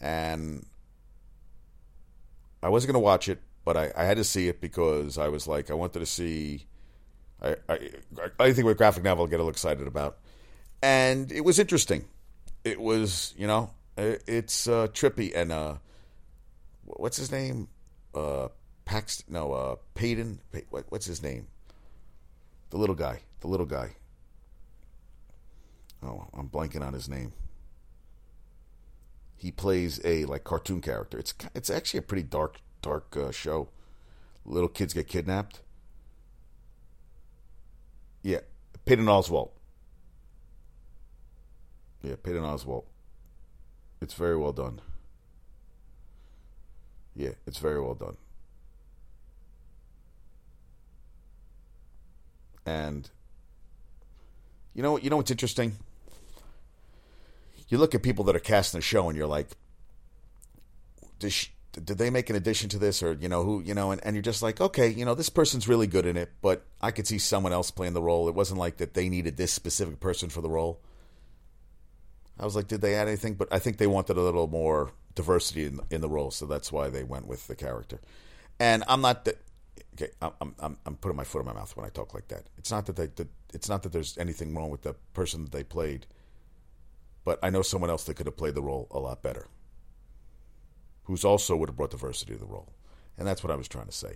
and 0.00 0.64
I 2.62 2.68
wasn't 2.68 2.92
going 2.92 3.00
to 3.00 3.04
watch 3.04 3.28
it, 3.28 3.40
but 3.64 3.76
I, 3.76 3.92
I, 3.96 4.04
had 4.04 4.16
to 4.16 4.24
see 4.24 4.48
it 4.48 4.60
because 4.60 5.18
I 5.18 5.28
was 5.28 5.46
like, 5.46 5.70
I 5.70 5.74
wanted 5.74 6.00
to 6.00 6.06
see. 6.06 6.66
I 7.42 7.56
I, 7.68 7.90
I 8.40 8.52
think 8.52 8.66
what 8.66 8.76
graphic 8.76 9.04
novel 9.04 9.26
I 9.26 9.28
get 9.28 9.36
a 9.36 9.38
little 9.38 9.50
excited 9.50 9.86
about, 9.86 10.18
and 10.82 11.30
it 11.30 11.42
was 11.42 11.58
interesting. 11.58 12.04
It 12.64 12.80
was 12.80 13.34
you 13.36 13.46
know 13.46 13.70
it's 13.96 14.68
uh, 14.68 14.88
trippy 14.88 15.34
and 15.34 15.52
uh, 15.52 15.74
what's 16.84 17.16
his 17.16 17.30
name? 17.30 17.68
Uh, 18.14 18.48
Paxton? 18.84 19.32
No, 19.32 19.52
uh, 19.52 19.76
Payton. 19.94 20.40
What, 20.70 20.86
what's 20.88 21.06
his 21.06 21.22
name? 21.22 21.46
The 22.70 22.78
little 22.78 22.94
guy. 22.94 23.20
The 23.40 23.48
little 23.48 23.66
guy. 23.66 23.96
Oh, 26.02 26.26
I'm 26.32 26.48
blanking 26.48 26.84
on 26.86 26.92
his 26.92 27.08
name 27.08 27.32
he 29.38 29.52
plays 29.52 30.00
a 30.04 30.24
like 30.24 30.44
cartoon 30.44 30.80
character. 30.80 31.18
It's 31.18 31.32
it's 31.54 31.70
actually 31.70 31.98
a 31.98 32.02
pretty 32.02 32.24
dark 32.24 32.56
dark 32.82 33.16
uh, 33.16 33.30
show. 33.30 33.68
Little 34.44 34.68
kids 34.68 34.92
get 34.92 35.06
kidnapped. 35.06 35.60
Yeah, 38.22 38.40
Patton 38.84 39.06
Oswalt. 39.06 39.50
Yeah, 42.02 42.16
Patton 42.22 42.42
Oswalt. 42.42 42.84
It's 44.00 44.14
very 44.14 44.36
well 44.36 44.52
done. 44.52 44.80
Yeah, 47.14 47.32
it's 47.46 47.58
very 47.58 47.80
well 47.80 47.94
done. 47.94 48.16
And 52.66 53.08
you 54.74 54.82
know, 54.82 54.98
you 54.98 55.10
know 55.10 55.16
what's 55.16 55.30
interesting? 55.30 55.76
You 57.68 57.78
look 57.78 57.94
at 57.94 58.02
people 58.02 58.24
that 58.24 58.36
are 58.36 58.40
casting 58.40 58.78
the 58.78 58.82
show 58.82 59.08
and 59.08 59.16
you're 59.16 59.26
like, 59.26 59.48
did 61.18 61.98
they 61.98 62.10
make 62.10 62.30
an 62.30 62.36
addition 62.36 62.68
to 62.70 62.78
this 62.78 63.02
or 63.02 63.12
you 63.14 63.28
know 63.28 63.42
who 63.44 63.60
you 63.62 63.74
know 63.74 63.90
and, 63.90 64.04
and 64.04 64.14
you're 64.14 64.22
just 64.22 64.42
like 64.42 64.60
okay 64.60 64.88
you 64.88 65.04
know 65.04 65.14
this 65.14 65.28
person's 65.28 65.68
really 65.68 65.86
good 65.86 66.06
in 66.06 66.16
it 66.16 66.30
but 66.40 66.64
i 66.80 66.90
could 66.90 67.06
see 67.06 67.18
someone 67.18 67.52
else 67.52 67.70
playing 67.70 67.92
the 67.92 68.02
role 68.02 68.28
it 68.28 68.34
wasn't 68.34 68.58
like 68.58 68.76
that 68.78 68.94
they 68.94 69.08
needed 69.08 69.36
this 69.36 69.52
specific 69.52 69.98
person 70.00 70.28
for 70.28 70.40
the 70.40 70.48
role 70.48 70.80
I 72.40 72.44
was 72.44 72.54
like, 72.54 72.68
did 72.68 72.80
they 72.80 72.94
add 72.94 73.08
anything? 73.08 73.34
But 73.34 73.48
I 73.52 73.58
think 73.58 73.78
they 73.78 73.86
wanted 73.86 74.16
a 74.16 74.22
little 74.22 74.46
more 74.46 74.92
diversity 75.14 75.64
in, 75.64 75.80
in 75.90 76.00
the 76.00 76.08
role, 76.08 76.30
so 76.30 76.46
that's 76.46 76.70
why 76.70 76.88
they 76.88 77.02
went 77.02 77.26
with 77.26 77.46
the 77.46 77.56
character. 77.56 78.00
And 78.60 78.84
I'm 78.88 79.00
not 79.00 79.24
that. 79.24 79.38
Okay, 79.94 80.12
I'm, 80.22 80.54
I'm 80.60 80.76
I'm 80.86 80.96
putting 80.96 81.16
my 81.16 81.24
foot 81.24 81.40
in 81.40 81.46
my 81.46 81.52
mouth 81.52 81.76
when 81.76 81.84
I 81.84 81.88
talk 81.88 82.14
like 82.14 82.28
that. 82.28 82.44
It's 82.56 82.70
not 82.70 82.86
that 82.86 82.96
they 82.96 83.06
that, 83.06 83.28
it's 83.52 83.68
not 83.68 83.82
that 83.82 83.92
there's 83.92 84.16
anything 84.18 84.54
wrong 84.54 84.70
with 84.70 84.82
the 84.82 84.94
person 85.12 85.42
that 85.42 85.52
they 85.52 85.64
played, 85.64 86.06
but 87.28 87.38
I 87.42 87.50
know 87.50 87.60
someone 87.60 87.90
else 87.90 88.04
that 88.04 88.14
could 88.14 88.24
have 88.24 88.38
played 88.38 88.54
the 88.54 88.62
role 88.62 88.88
a 88.90 88.98
lot 88.98 89.22
better, 89.22 89.48
who's 91.02 91.26
also 91.26 91.54
would 91.56 91.68
have 91.68 91.76
brought 91.76 91.90
diversity 91.90 92.32
to 92.32 92.38
the 92.38 92.46
role, 92.46 92.72
and 93.18 93.28
that's 93.28 93.44
what 93.44 93.50
I 93.50 93.54
was 93.54 93.68
trying 93.68 93.84
to 93.84 93.92
say. 93.92 94.14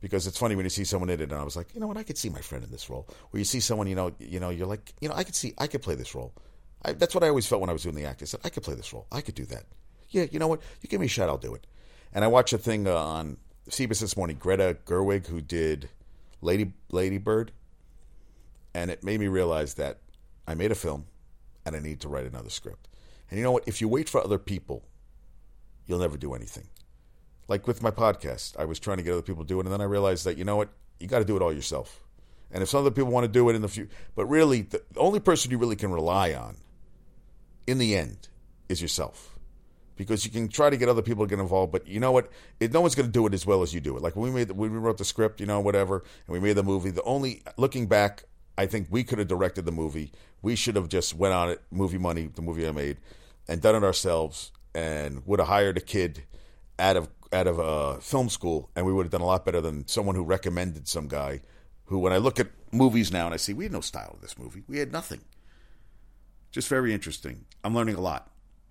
Because 0.00 0.26
it's 0.26 0.38
funny 0.38 0.56
when 0.56 0.64
you 0.64 0.70
see 0.70 0.82
someone 0.82 1.08
in 1.08 1.20
it, 1.20 1.30
and 1.30 1.40
I 1.40 1.44
was 1.44 1.54
like, 1.54 1.72
you 1.72 1.78
know 1.78 1.86
what, 1.86 1.98
I 1.98 2.02
could 2.02 2.18
see 2.18 2.30
my 2.30 2.40
friend 2.40 2.64
in 2.64 2.72
this 2.72 2.90
role. 2.90 3.06
Where 3.30 3.38
you 3.38 3.44
see 3.44 3.60
someone, 3.60 3.86
you 3.86 3.94
know, 3.94 4.10
you 4.18 4.40
know, 4.40 4.50
you're 4.50 4.66
like, 4.66 4.92
you 5.00 5.08
know, 5.08 5.14
I 5.14 5.22
could 5.22 5.36
see, 5.36 5.54
I 5.56 5.68
could 5.68 5.82
play 5.82 5.94
this 5.94 6.16
role. 6.16 6.34
I, 6.84 6.94
that's 6.94 7.14
what 7.14 7.22
I 7.22 7.28
always 7.28 7.46
felt 7.46 7.60
when 7.60 7.70
I 7.70 7.74
was 7.74 7.84
doing 7.84 7.94
the 7.94 8.06
acting. 8.06 8.26
I 8.26 8.30
said, 8.30 8.40
I 8.42 8.48
could 8.48 8.64
play 8.64 8.74
this 8.74 8.92
role. 8.92 9.06
I 9.12 9.20
could 9.20 9.36
do 9.36 9.44
that. 9.44 9.66
Yeah, 10.08 10.24
you 10.32 10.40
know 10.40 10.48
what? 10.48 10.62
You 10.80 10.88
give 10.88 10.98
me 10.98 11.06
a 11.06 11.08
shot, 11.08 11.28
I'll 11.28 11.38
do 11.38 11.54
it. 11.54 11.64
And 12.12 12.24
I 12.24 12.26
watched 12.26 12.52
a 12.52 12.58
thing 12.58 12.88
uh, 12.88 12.96
on 12.96 13.36
CBS 13.70 14.00
this 14.00 14.16
morning, 14.16 14.36
Greta 14.40 14.78
Gerwig, 14.84 15.28
who 15.28 15.40
did 15.40 15.90
Lady 16.40 16.72
Lady 16.90 17.18
Bird, 17.18 17.52
and 18.74 18.90
it 18.90 19.04
made 19.04 19.20
me 19.20 19.28
realize 19.28 19.74
that 19.74 20.00
I 20.48 20.56
made 20.56 20.72
a 20.72 20.74
film 20.74 21.06
and 21.64 21.76
I 21.76 21.80
need 21.80 22.00
to 22.00 22.08
write 22.08 22.26
another 22.26 22.50
script. 22.50 22.88
And 23.30 23.38
you 23.38 23.44
know 23.44 23.52
what? 23.52 23.64
If 23.66 23.80
you 23.80 23.88
wait 23.88 24.08
for 24.08 24.22
other 24.22 24.38
people, 24.38 24.84
you'll 25.86 25.98
never 25.98 26.16
do 26.16 26.34
anything. 26.34 26.68
Like 27.48 27.66
with 27.66 27.82
my 27.82 27.90
podcast, 27.90 28.56
I 28.58 28.64
was 28.64 28.78
trying 28.78 28.98
to 28.98 29.02
get 29.02 29.12
other 29.12 29.22
people 29.22 29.44
to 29.44 29.48
do 29.48 29.58
it, 29.60 29.66
and 29.66 29.72
then 29.72 29.80
I 29.80 29.84
realized 29.84 30.24
that 30.24 30.38
you 30.38 30.44
know 30.44 30.56
what? 30.56 30.70
You 31.00 31.08
got 31.08 31.18
to 31.18 31.24
do 31.24 31.36
it 31.36 31.42
all 31.42 31.52
yourself. 31.52 32.02
And 32.50 32.62
if 32.62 32.68
some 32.68 32.80
other 32.80 32.90
people 32.90 33.10
want 33.10 33.24
to 33.24 33.32
do 33.32 33.48
it 33.48 33.56
in 33.56 33.62
the 33.62 33.68
future, 33.68 33.90
but 34.14 34.26
really, 34.26 34.62
the 34.62 34.82
only 34.96 35.20
person 35.20 35.50
you 35.50 35.58
really 35.58 35.76
can 35.76 35.90
rely 35.90 36.34
on 36.34 36.56
in 37.66 37.78
the 37.78 37.96
end 37.96 38.28
is 38.68 38.82
yourself 38.82 39.32
because 39.96 40.24
you 40.24 40.30
can 40.30 40.48
try 40.48 40.70
to 40.70 40.76
get 40.76 40.88
other 40.88 41.02
people 41.02 41.24
to 41.24 41.30
get 41.30 41.40
involved, 41.40 41.72
but 41.72 41.86
you 41.86 42.00
know 42.00 42.12
what? 42.12 42.30
It, 42.60 42.72
no 42.72 42.80
one's 42.80 42.94
going 42.94 43.06
to 43.06 43.12
do 43.12 43.26
it 43.26 43.34
as 43.34 43.46
well 43.46 43.62
as 43.62 43.74
you 43.74 43.80
do 43.80 43.96
it. 43.96 44.02
Like 44.02 44.16
when 44.16 44.32
we 44.32 44.40
made, 44.40 44.48
the, 44.48 44.54
when 44.54 44.72
we 44.72 44.78
wrote 44.78 44.98
the 44.98 45.04
script, 45.04 45.40
you 45.40 45.46
know, 45.46 45.60
whatever, 45.60 46.02
and 46.26 46.32
we 46.32 46.40
made 46.40 46.54
the 46.54 46.62
movie. 46.62 46.90
The 46.90 47.02
only 47.02 47.42
looking 47.56 47.86
back, 47.86 48.24
I 48.62 48.66
think 48.66 48.86
we 48.90 49.02
could 49.02 49.18
have 49.18 49.26
directed 49.26 49.64
the 49.64 49.72
movie. 49.72 50.12
We 50.40 50.54
should 50.54 50.76
have 50.76 50.88
just 50.88 51.16
went 51.16 51.34
on 51.34 51.50
it, 51.50 51.60
movie 51.72 51.98
money, 51.98 52.30
the 52.32 52.42
movie 52.42 52.64
I 52.64 52.70
made, 52.70 52.98
and 53.48 53.60
done 53.60 53.74
it 53.74 53.82
ourselves, 53.82 54.52
and 54.72 55.26
would 55.26 55.40
have 55.40 55.48
hired 55.48 55.76
a 55.78 55.80
kid 55.80 56.22
out 56.78 56.96
of 56.96 57.08
out 57.32 57.48
of 57.48 57.58
a 57.58 58.00
film 58.00 58.28
school, 58.28 58.70
and 58.76 58.86
we 58.86 58.92
would 58.92 59.06
have 59.06 59.10
done 59.10 59.20
a 59.20 59.26
lot 59.26 59.44
better 59.44 59.60
than 59.60 59.88
someone 59.88 60.14
who 60.14 60.22
recommended 60.22 60.86
some 60.86 61.08
guy. 61.08 61.40
Who, 61.86 61.98
when 61.98 62.12
I 62.12 62.18
look 62.18 62.38
at 62.38 62.50
movies 62.70 63.10
now 63.10 63.24
and 63.24 63.34
I 63.34 63.36
see 63.36 63.52
we 63.52 63.64
had 63.64 63.72
no 63.72 63.80
style 63.80 64.12
in 64.14 64.20
this 64.20 64.38
movie, 64.38 64.62
we 64.68 64.78
had 64.78 64.92
nothing. 64.92 65.22
Just 66.52 66.68
very 66.68 66.94
interesting. 66.94 67.46
I'm 67.64 67.74
learning 67.74 67.96
a 67.96 68.00
lot. 68.00 68.30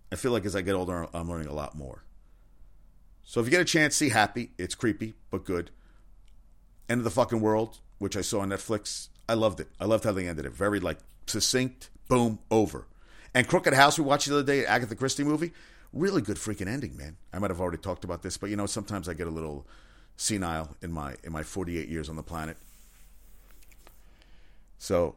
I 0.09 0.15
feel 0.15 0.31
like 0.31 0.45
as 0.45 0.55
I 0.55 0.61
get 0.61 0.75
older, 0.75 1.09
I'm 1.13 1.29
learning 1.29 1.47
a 1.47 1.53
lot 1.53 1.75
more. 1.75 2.05
So 3.25 3.41
if 3.41 3.45
you 3.45 3.51
get 3.51 3.59
a 3.59 3.65
chance, 3.65 3.97
see 3.97 4.09
Happy. 4.09 4.51
It's 4.57 4.73
creepy, 4.73 5.15
but 5.29 5.43
good. 5.43 5.69
End 6.87 6.99
of 6.99 7.03
the 7.03 7.11
fucking 7.11 7.41
world, 7.41 7.79
which 7.97 8.15
I 8.15 8.21
saw 8.21 8.39
on 8.39 8.49
Netflix. 8.49 9.09
I 9.31 9.35
loved 9.35 9.61
it. 9.61 9.69
I 9.79 9.85
loved 9.85 10.03
how 10.03 10.11
they 10.11 10.27
ended 10.27 10.45
it. 10.45 10.51
Very 10.51 10.81
like 10.81 10.97
succinct, 11.25 11.89
boom, 12.09 12.39
over. 12.51 12.85
And 13.33 13.47
Crooked 13.47 13.73
House, 13.73 13.97
we 13.97 14.03
watched 14.03 14.27
the 14.27 14.33
other 14.33 14.43
day, 14.43 14.65
Agatha 14.65 14.93
Christie 14.93 15.23
movie. 15.23 15.53
Really 15.93 16.21
good 16.21 16.35
freaking 16.35 16.67
ending, 16.67 16.97
man. 16.97 17.15
I 17.31 17.39
might 17.39 17.49
have 17.49 17.61
already 17.61 17.77
talked 17.77 18.03
about 18.03 18.23
this, 18.23 18.35
but 18.35 18.49
you 18.49 18.57
know, 18.57 18.65
sometimes 18.65 19.07
I 19.07 19.13
get 19.13 19.27
a 19.27 19.31
little 19.31 19.65
senile 20.17 20.75
in 20.81 20.91
my 20.91 21.15
in 21.23 21.31
my 21.31 21.43
48 21.43 21.87
years 21.87 22.09
on 22.09 22.17
the 22.17 22.23
planet. 22.23 22.57
So, 24.79 25.15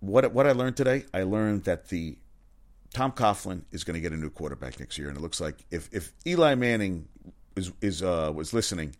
what 0.00 0.32
what 0.32 0.46
I 0.46 0.52
learned 0.52 0.78
today, 0.78 1.04
I 1.12 1.24
learned 1.24 1.64
that 1.64 1.88
the 1.88 2.16
Tom 2.94 3.12
Coughlin 3.12 3.64
is 3.72 3.84
going 3.84 3.94
to 3.94 4.00
get 4.00 4.12
a 4.12 4.16
new 4.16 4.30
quarterback 4.30 4.80
next 4.80 4.96
year, 4.96 5.08
and 5.08 5.18
it 5.18 5.20
looks 5.20 5.38
like 5.38 5.66
if 5.70 5.90
if 5.92 6.14
Eli 6.26 6.54
Manning 6.54 7.08
is 7.56 7.72
is 7.82 8.02
uh, 8.02 8.32
was 8.34 8.54
listening, 8.54 8.96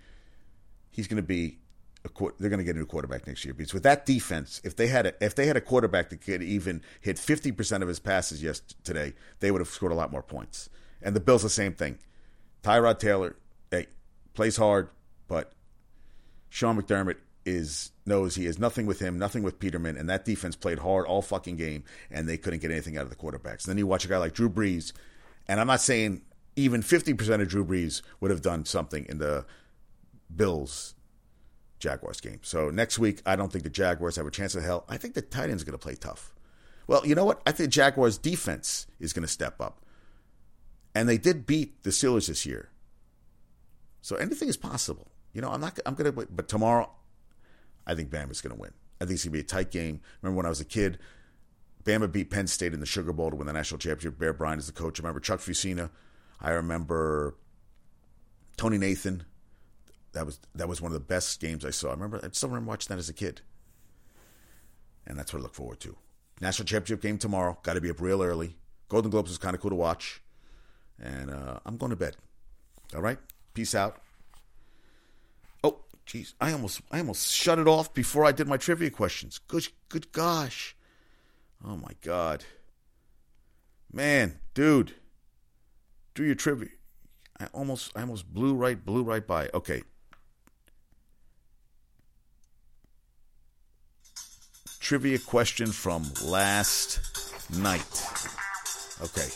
he's 0.91 1.09
going 1.09 1.17
to 1.17 1.27
be 1.27 1.57
they're 2.03 2.49
going 2.49 2.59
to 2.59 2.65
get 2.65 2.77
a 2.77 2.79
new 2.79 2.87
quarterback 2.87 3.27
next 3.27 3.45
year 3.45 3.53
because 3.53 3.75
with 3.75 3.83
that 3.83 4.07
defense, 4.07 4.61
if 4.65 4.75
they 4.77 4.87
had 4.87 5.07
a, 5.07 5.25
if 5.25 5.35
they 5.35 5.47
had 5.47 5.57
a 5.57 5.61
quarterback 5.61 6.11
that 6.11 6.23
could 6.23 6.43
even 6.43 6.83
hit 7.01 7.19
fifty 7.19 7.53
percent 7.53 7.83
of 7.83 7.89
his 7.89 8.01
passes 8.01 8.43
yesterday, 8.43 9.13
they 9.41 9.51
would 9.51 9.61
have 9.61 9.69
scored 9.69 9.93
a 9.93 9.95
lot 9.95 10.11
more 10.11 10.23
points. 10.23 10.71
And 11.03 11.15
the 11.15 11.21
Bills 11.21 11.43
the 11.43 11.51
same 11.51 11.73
thing. 11.75 11.99
Tyrod 12.63 12.99
Taylor, 12.99 13.37
hey, 13.71 13.87
plays 14.35 14.57
hard, 14.57 14.91
but 15.29 15.53
Sean 16.49 16.81
McDermott 16.81 17.17
is 17.45 17.93
knows 18.07 18.35
he 18.35 18.45
has 18.47 18.59
nothing 18.59 18.87
with 18.87 19.01
him, 19.01 19.19
nothing 19.19 19.43
with 19.43 19.59
Peterman, 19.59 19.97
and 19.97 20.09
that 20.09 20.25
defense 20.25 20.57
played 20.57 20.79
hard 20.79 21.07
all 21.07 21.23
fucking 21.23 21.57
game, 21.57 21.85
and 22.11 22.29
they 22.29 22.37
couldn't 22.37 22.61
get 22.61 22.71
anything 22.71 22.97
out 22.97 23.05
of 23.05 23.11
the 23.11 23.17
quarterbacks. 23.17 23.65
And 23.65 23.71
then 23.71 23.79
you 23.79 23.87
watch 23.87 24.05
a 24.05 24.09
guy 24.09 24.19
like 24.19 24.35
Drew 24.35 24.51
Brees, 24.51 24.93
and 25.49 25.61
I'm 25.61 25.67
not 25.67 25.81
saying 25.81 26.23
even 26.57 26.83
50% 26.83 27.41
of 27.41 27.49
Drew 27.49 27.65
Brees 27.65 28.03
would 28.21 28.31
have 28.31 28.43
done 28.43 28.65
something 28.65 29.07
in 29.09 29.19
the 29.19 29.47
Bills 30.35 30.95
Jaguars 31.81 32.21
game. 32.21 32.39
So 32.43 32.71
next 32.71 32.99
week, 32.99 33.23
I 33.27 33.35
don't 33.35 33.51
think 33.51 33.65
the 33.65 33.71
Jaguars 33.71 34.17
have 34.17 34.27
a 34.27 34.31
chance 34.31 34.55
of 34.55 34.63
hell. 34.63 34.85
I 34.89 34.97
think 34.97 35.15
the 35.15 35.23
Titans 35.23 35.63
are 35.63 35.65
going 35.65 35.79
to 35.79 35.83
play 35.83 35.97
tough. 35.97 36.33
Well, 36.87 37.05
you 37.07 37.15
know 37.15 37.25
what? 37.25 37.43
I 37.47 37.53
think 37.53 37.71
Jaguars 37.71 38.19
defense 38.19 38.87
is 39.01 39.13
going 39.13 39.25
to 39.25 39.33
step 39.33 39.61
up. 39.61 39.81
And 40.95 41.09
they 41.09 41.19
did 41.19 41.47
beat 41.47 41.83
the 41.83 41.91
Steelers 41.91 42.29
this 42.29 42.45
year. 42.45 42.69
So 44.03 44.17
anything 44.17 44.49
is 44.49 44.57
possible. 44.57 45.09
You 45.33 45.41
know, 45.41 45.51
I'm 45.51 45.61
not. 45.61 45.79
I'm 45.87 45.95
gonna. 45.95 46.13
But 46.13 46.49
tomorrow, 46.49 46.91
I 47.87 47.95
think 47.95 48.11
Bama's 48.11 48.41
going 48.41 48.55
to 48.55 48.61
win. 48.61 48.73
I 49.01 49.05
think 49.05 49.15
it's 49.15 49.25
going 49.25 49.33
to 49.33 49.39
be 49.39 49.41
a 49.41 49.45
tight 49.45 49.71
game. 49.71 50.01
Remember 50.21 50.37
when 50.37 50.47
I 50.47 50.51
was 50.51 50.61
a 50.61 50.65
kid, 50.65 50.99
Bama 51.85 52.11
beat 52.11 52.31
Penn 52.31 52.47
State 52.47 52.75
in 52.75 52.81
the 52.81 52.87
Sugar 52.87 53.13
Bowl 53.13 53.31
to 53.31 53.37
win 53.37 53.47
the 53.47 53.53
national 53.53 53.79
championship. 53.79 54.19
Bear 54.19 54.33
Bryant 54.33 54.61
is 54.61 54.67
the 54.67 54.73
coach. 54.73 54.99
I 54.99 55.03
remember 55.03 55.21
Chuck 55.21 55.41
Fusina. 55.41 55.91
I 56.41 56.51
remember 56.51 57.37
Tony 58.57 58.79
Nathan. 58.79 59.25
That 60.13 60.27
was 60.27 60.41
that 60.55 60.69
was 60.69 60.81
one 60.81 60.91
of 60.91 60.95
the 60.95 61.01
best 61.01 61.41
games 61.41 61.65
I 61.65 61.71
saw. 61.71 61.89
I 61.89 61.93
remember 61.93 62.21
I 62.23 62.29
still 62.33 62.49
remember 62.49 62.71
watching 62.71 62.89
that 62.95 62.99
as 62.99 63.09
a 63.09 63.15
kid. 63.15 63.43
And 65.07 65.19
that's 65.19 65.33
what 65.33 65.41
I 65.41 65.43
look 65.43 65.55
forward 65.55 65.81
to. 65.81 65.97
National 66.41 66.67
championship 66.67 67.03
game 67.03 67.19
tomorrow. 67.19 67.59
Got 67.63 67.75
to 67.75 67.81
be 67.81 67.91
up 67.91 68.01
real 68.01 68.23
early. 68.23 68.57
Golden 68.89 69.11
Globes 69.11 69.31
is 69.31 69.39
kind 69.39 69.55
of 69.55 69.61
cool 69.61 69.71
to 69.71 69.77
watch. 69.77 70.23
And 71.01 71.31
uh, 71.31 71.61
I'm 71.65 71.77
going 71.77 71.91
to 71.91 71.97
bed. 71.97 72.17
All 72.95 73.01
right. 73.01 73.19
Peace 73.55 73.75
out. 73.75 73.97
Oh, 75.63 75.81
jeez, 76.07 76.35
I 76.41 76.53
almost 76.53 76.81
I 76.91 76.99
almost 76.99 77.33
shut 77.33 77.59
it 77.59 77.69
off 77.69 77.93
before 77.93 78.25
I 78.25 78.33
did 78.33 78.47
my 78.47 78.57
trivia 78.57 78.91
questions. 78.91 79.39
Good 79.39 79.69
good 79.89 80.13
gosh. 80.13 80.77
Oh 81.65 81.77
my 81.77 81.93
god. 82.03 82.45
Man, 83.93 84.39
dude. 84.55 84.95
Do 86.15 86.25
your 86.25 86.35
trivia. 86.35 86.69
I 87.39 87.47
almost 87.53 87.93
I 87.97 88.03
almost 88.03 88.33
blew 88.33 88.55
right 88.55 88.83
blew 88.85 89.03
right 89.03 89.27
by. 89.27 89.51
Okay. 89.55 89.83
Trivia 94.91 95.21
question 95.21 95.71
from 95.71 96.03
last 96.25 96.99
night. 97.63 98.09
Okay. 99.01 99.31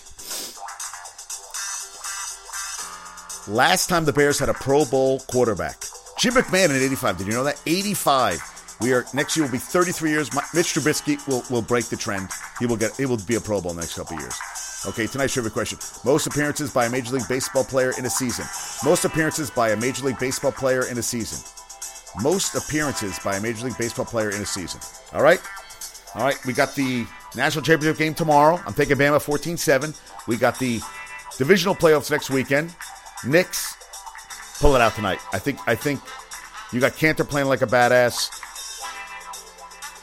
Last 3.47 3.87
time 3.87 4.05
the 4.05 4.13
Bears 4.13 4.41
had 4.41 4.49
a 4.49 4.55
Pro 4.55 4.85
Bowl 4.85 5.21
quarterback. 5.31 5.81
Jim 6.19 6.35
McMahon 6.35 6.71
in 6.71 6.83
85. 6.83 7.19
Did 7.19 7.27
you 7.29 7.35
know 7.35 7.45
that? 7.45 7.61
85. 7.67 8.79
We 8.81 8.95
are 8.95 9.05
next 9.15 9.37
year 9.37 9.47
will 9.47 9.53
be 9.53 9.59
33 9.59 10.11
years. 10.11 10.35
Mitch 10.35 10.75
Trubisky 10.75 11.25
will, 11.29 11.45
will 11.49 11.63
break 11.63 11.85
the 11.85 11.97
trend. 11.97 12.31
He 12.59 12.67
will 12.67 12.77
get. 12.77 12.99
It 12.99 13.07
will 13.07 13.19
be 13.19 13.37
a 13.37 13.41
Pro 13.41 13.61
Bowl 13.61 13.75
next 13.75 13.95
couple 13.95 14.19
years. 14.19 14.35
Okay, 14.87 15.07
tonight's 15.07 15.35
trivia 15.35 15.53
question: 15.53 15.79
Most 16.05 16.27
appearances 16.27 16.73
by 16.73 16.87
a 16.87 16.91
Major 16.91 17.15
League 17.15 17.29
Baseball 17.29 17.63
player 17.63 17.93
in 17.97 18.05
a 18.07 18.11
season. 18.11 18.45
Most 18.85 19.05
appearances 19.05 19.53
by 19.53 19.71
a 19.71 19.77
Major 19.77 20.05
League 20.05 20.19
Baseball 20.19 20.51
player 20.51 20.87
in 20.87 20.99
a 20.99 21.03
season. 21.03 21.39
Most 22.23 22.55
appearances 22.55 23.19
by 23.19 23.37
a 23.37 23.41
Major 23.41 23.67
League 23.67 23.79
Baseball 23.79 24.05
player 24.05 24.31
in 24.31 24.41
a 24.41 24.47
season. 24.47 24.81
All 25.13 25.23
right, 25.23 25.41
all 26.15 26.23
right. 26.23 26.37
We 26.47 26.53
got 26.53 26.75
the 26.75 27.07
national 27.35 27.65
championship 27.65 27.99
game 27.99 28.15
tomorrow. 28.15 28.61
I'm 28.67 28.73
taking 28.73 28.97
Bama 28.97 29.23
14-7. 29.23 29.99
We 30.29 30.37
got 30.37 30.59
the 30.59 30.81
divisional 31.37 31.75
playoffs 31.75 32.11
next 32.11 32.31
weekend. 32.31 32.75
Knicks 33.25 33.77
pull 34.61 34.75
it 34.75 34.81
out 34.81 34.95
tonight. 34.95 35.19
I 35.33 35.39
think 35.39 35.59
I 35.67 35.75
think 35.75 36.01
you 36.73 36.81
got 36.81 36.93
Kanter 36.93 37.29
playing 37.29 37.49
like 37.49 37.63
a 37.63 37.67
badass. 37.67 38.31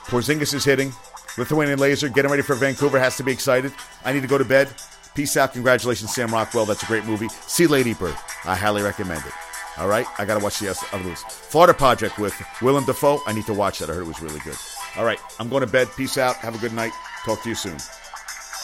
Porzingis 0.05 0.53
is 0.53 0.65
hitting. 0.65 0.91
Lithuanian 1.37 1.79
Laser 1.79 2.09
getting 2.09 2.29
ready 2.29 2.43
for 2.43 2.55
Vancouver 2.55 2.99
has 2.99 3.15
to 3.17 3.23
be 3.23 3.31
excited. 3.31 3.71
I 4.03 4.11
need 4.11 4.21
to 4.21 4.27
go 4.27 4.37
to 4.37 4.43
bed. 4.43 4.69
Peace 5.15 5.37
out. 5.37 5.53
Congratulations, 5.53 6.13
Sam 6.13 6.29
Rockwell. 6.31 6.65
That's 6.65 6.83
a 6.83 6.85
great 6.85 7.05
movie. 7.05 7.29
See 7.47 7.67
Lady 7.67 7.93
Bird. 7.93 8.15
I 8.43 8.55
highly 8.55 8.81
recommend 8.81 9.23
it. 9.25 9.33
All 9.77 9.87
right. 9.87 10.05
I 10.17 10.25
got 10.25 10.37
to 10.37 10.43
watch 10.43 10.59
the 10.59 10.69
other 10.69 11.03
movies. 11.03 11.23
Florida 11.23 11.73
Project 11.73 12.19
with 12.19 12.33
Willem 12.61 12.85
Dafoe. 12.85 13.19
I 13.25 13.33
need 13.33 13.45
to 13.45 13.53
watch 13.53 13.79
that. 13.79 13.89
I 13.89 13.93
heard 13.93 14.03
it 14.03 14.07
was 14.07 14.21
really 14.21 14.39
good. 14.41 14.57
All 14.97 15.05
right. 15.05 15.19
I'm 15.39 15.49
going 15.49 15.61
to 15.61 15.67
bed. 15.67 15.87
Peace 15.95 16.17
out. 16.17 16.35
Have 16.37 16.55
a 16.55 16.59
good 16.59 16.73
night. 16.73 16.91
Talk 17.25 17.41
to 17.43 17.49
you 17.49 17.55
soon. 17.55 17.77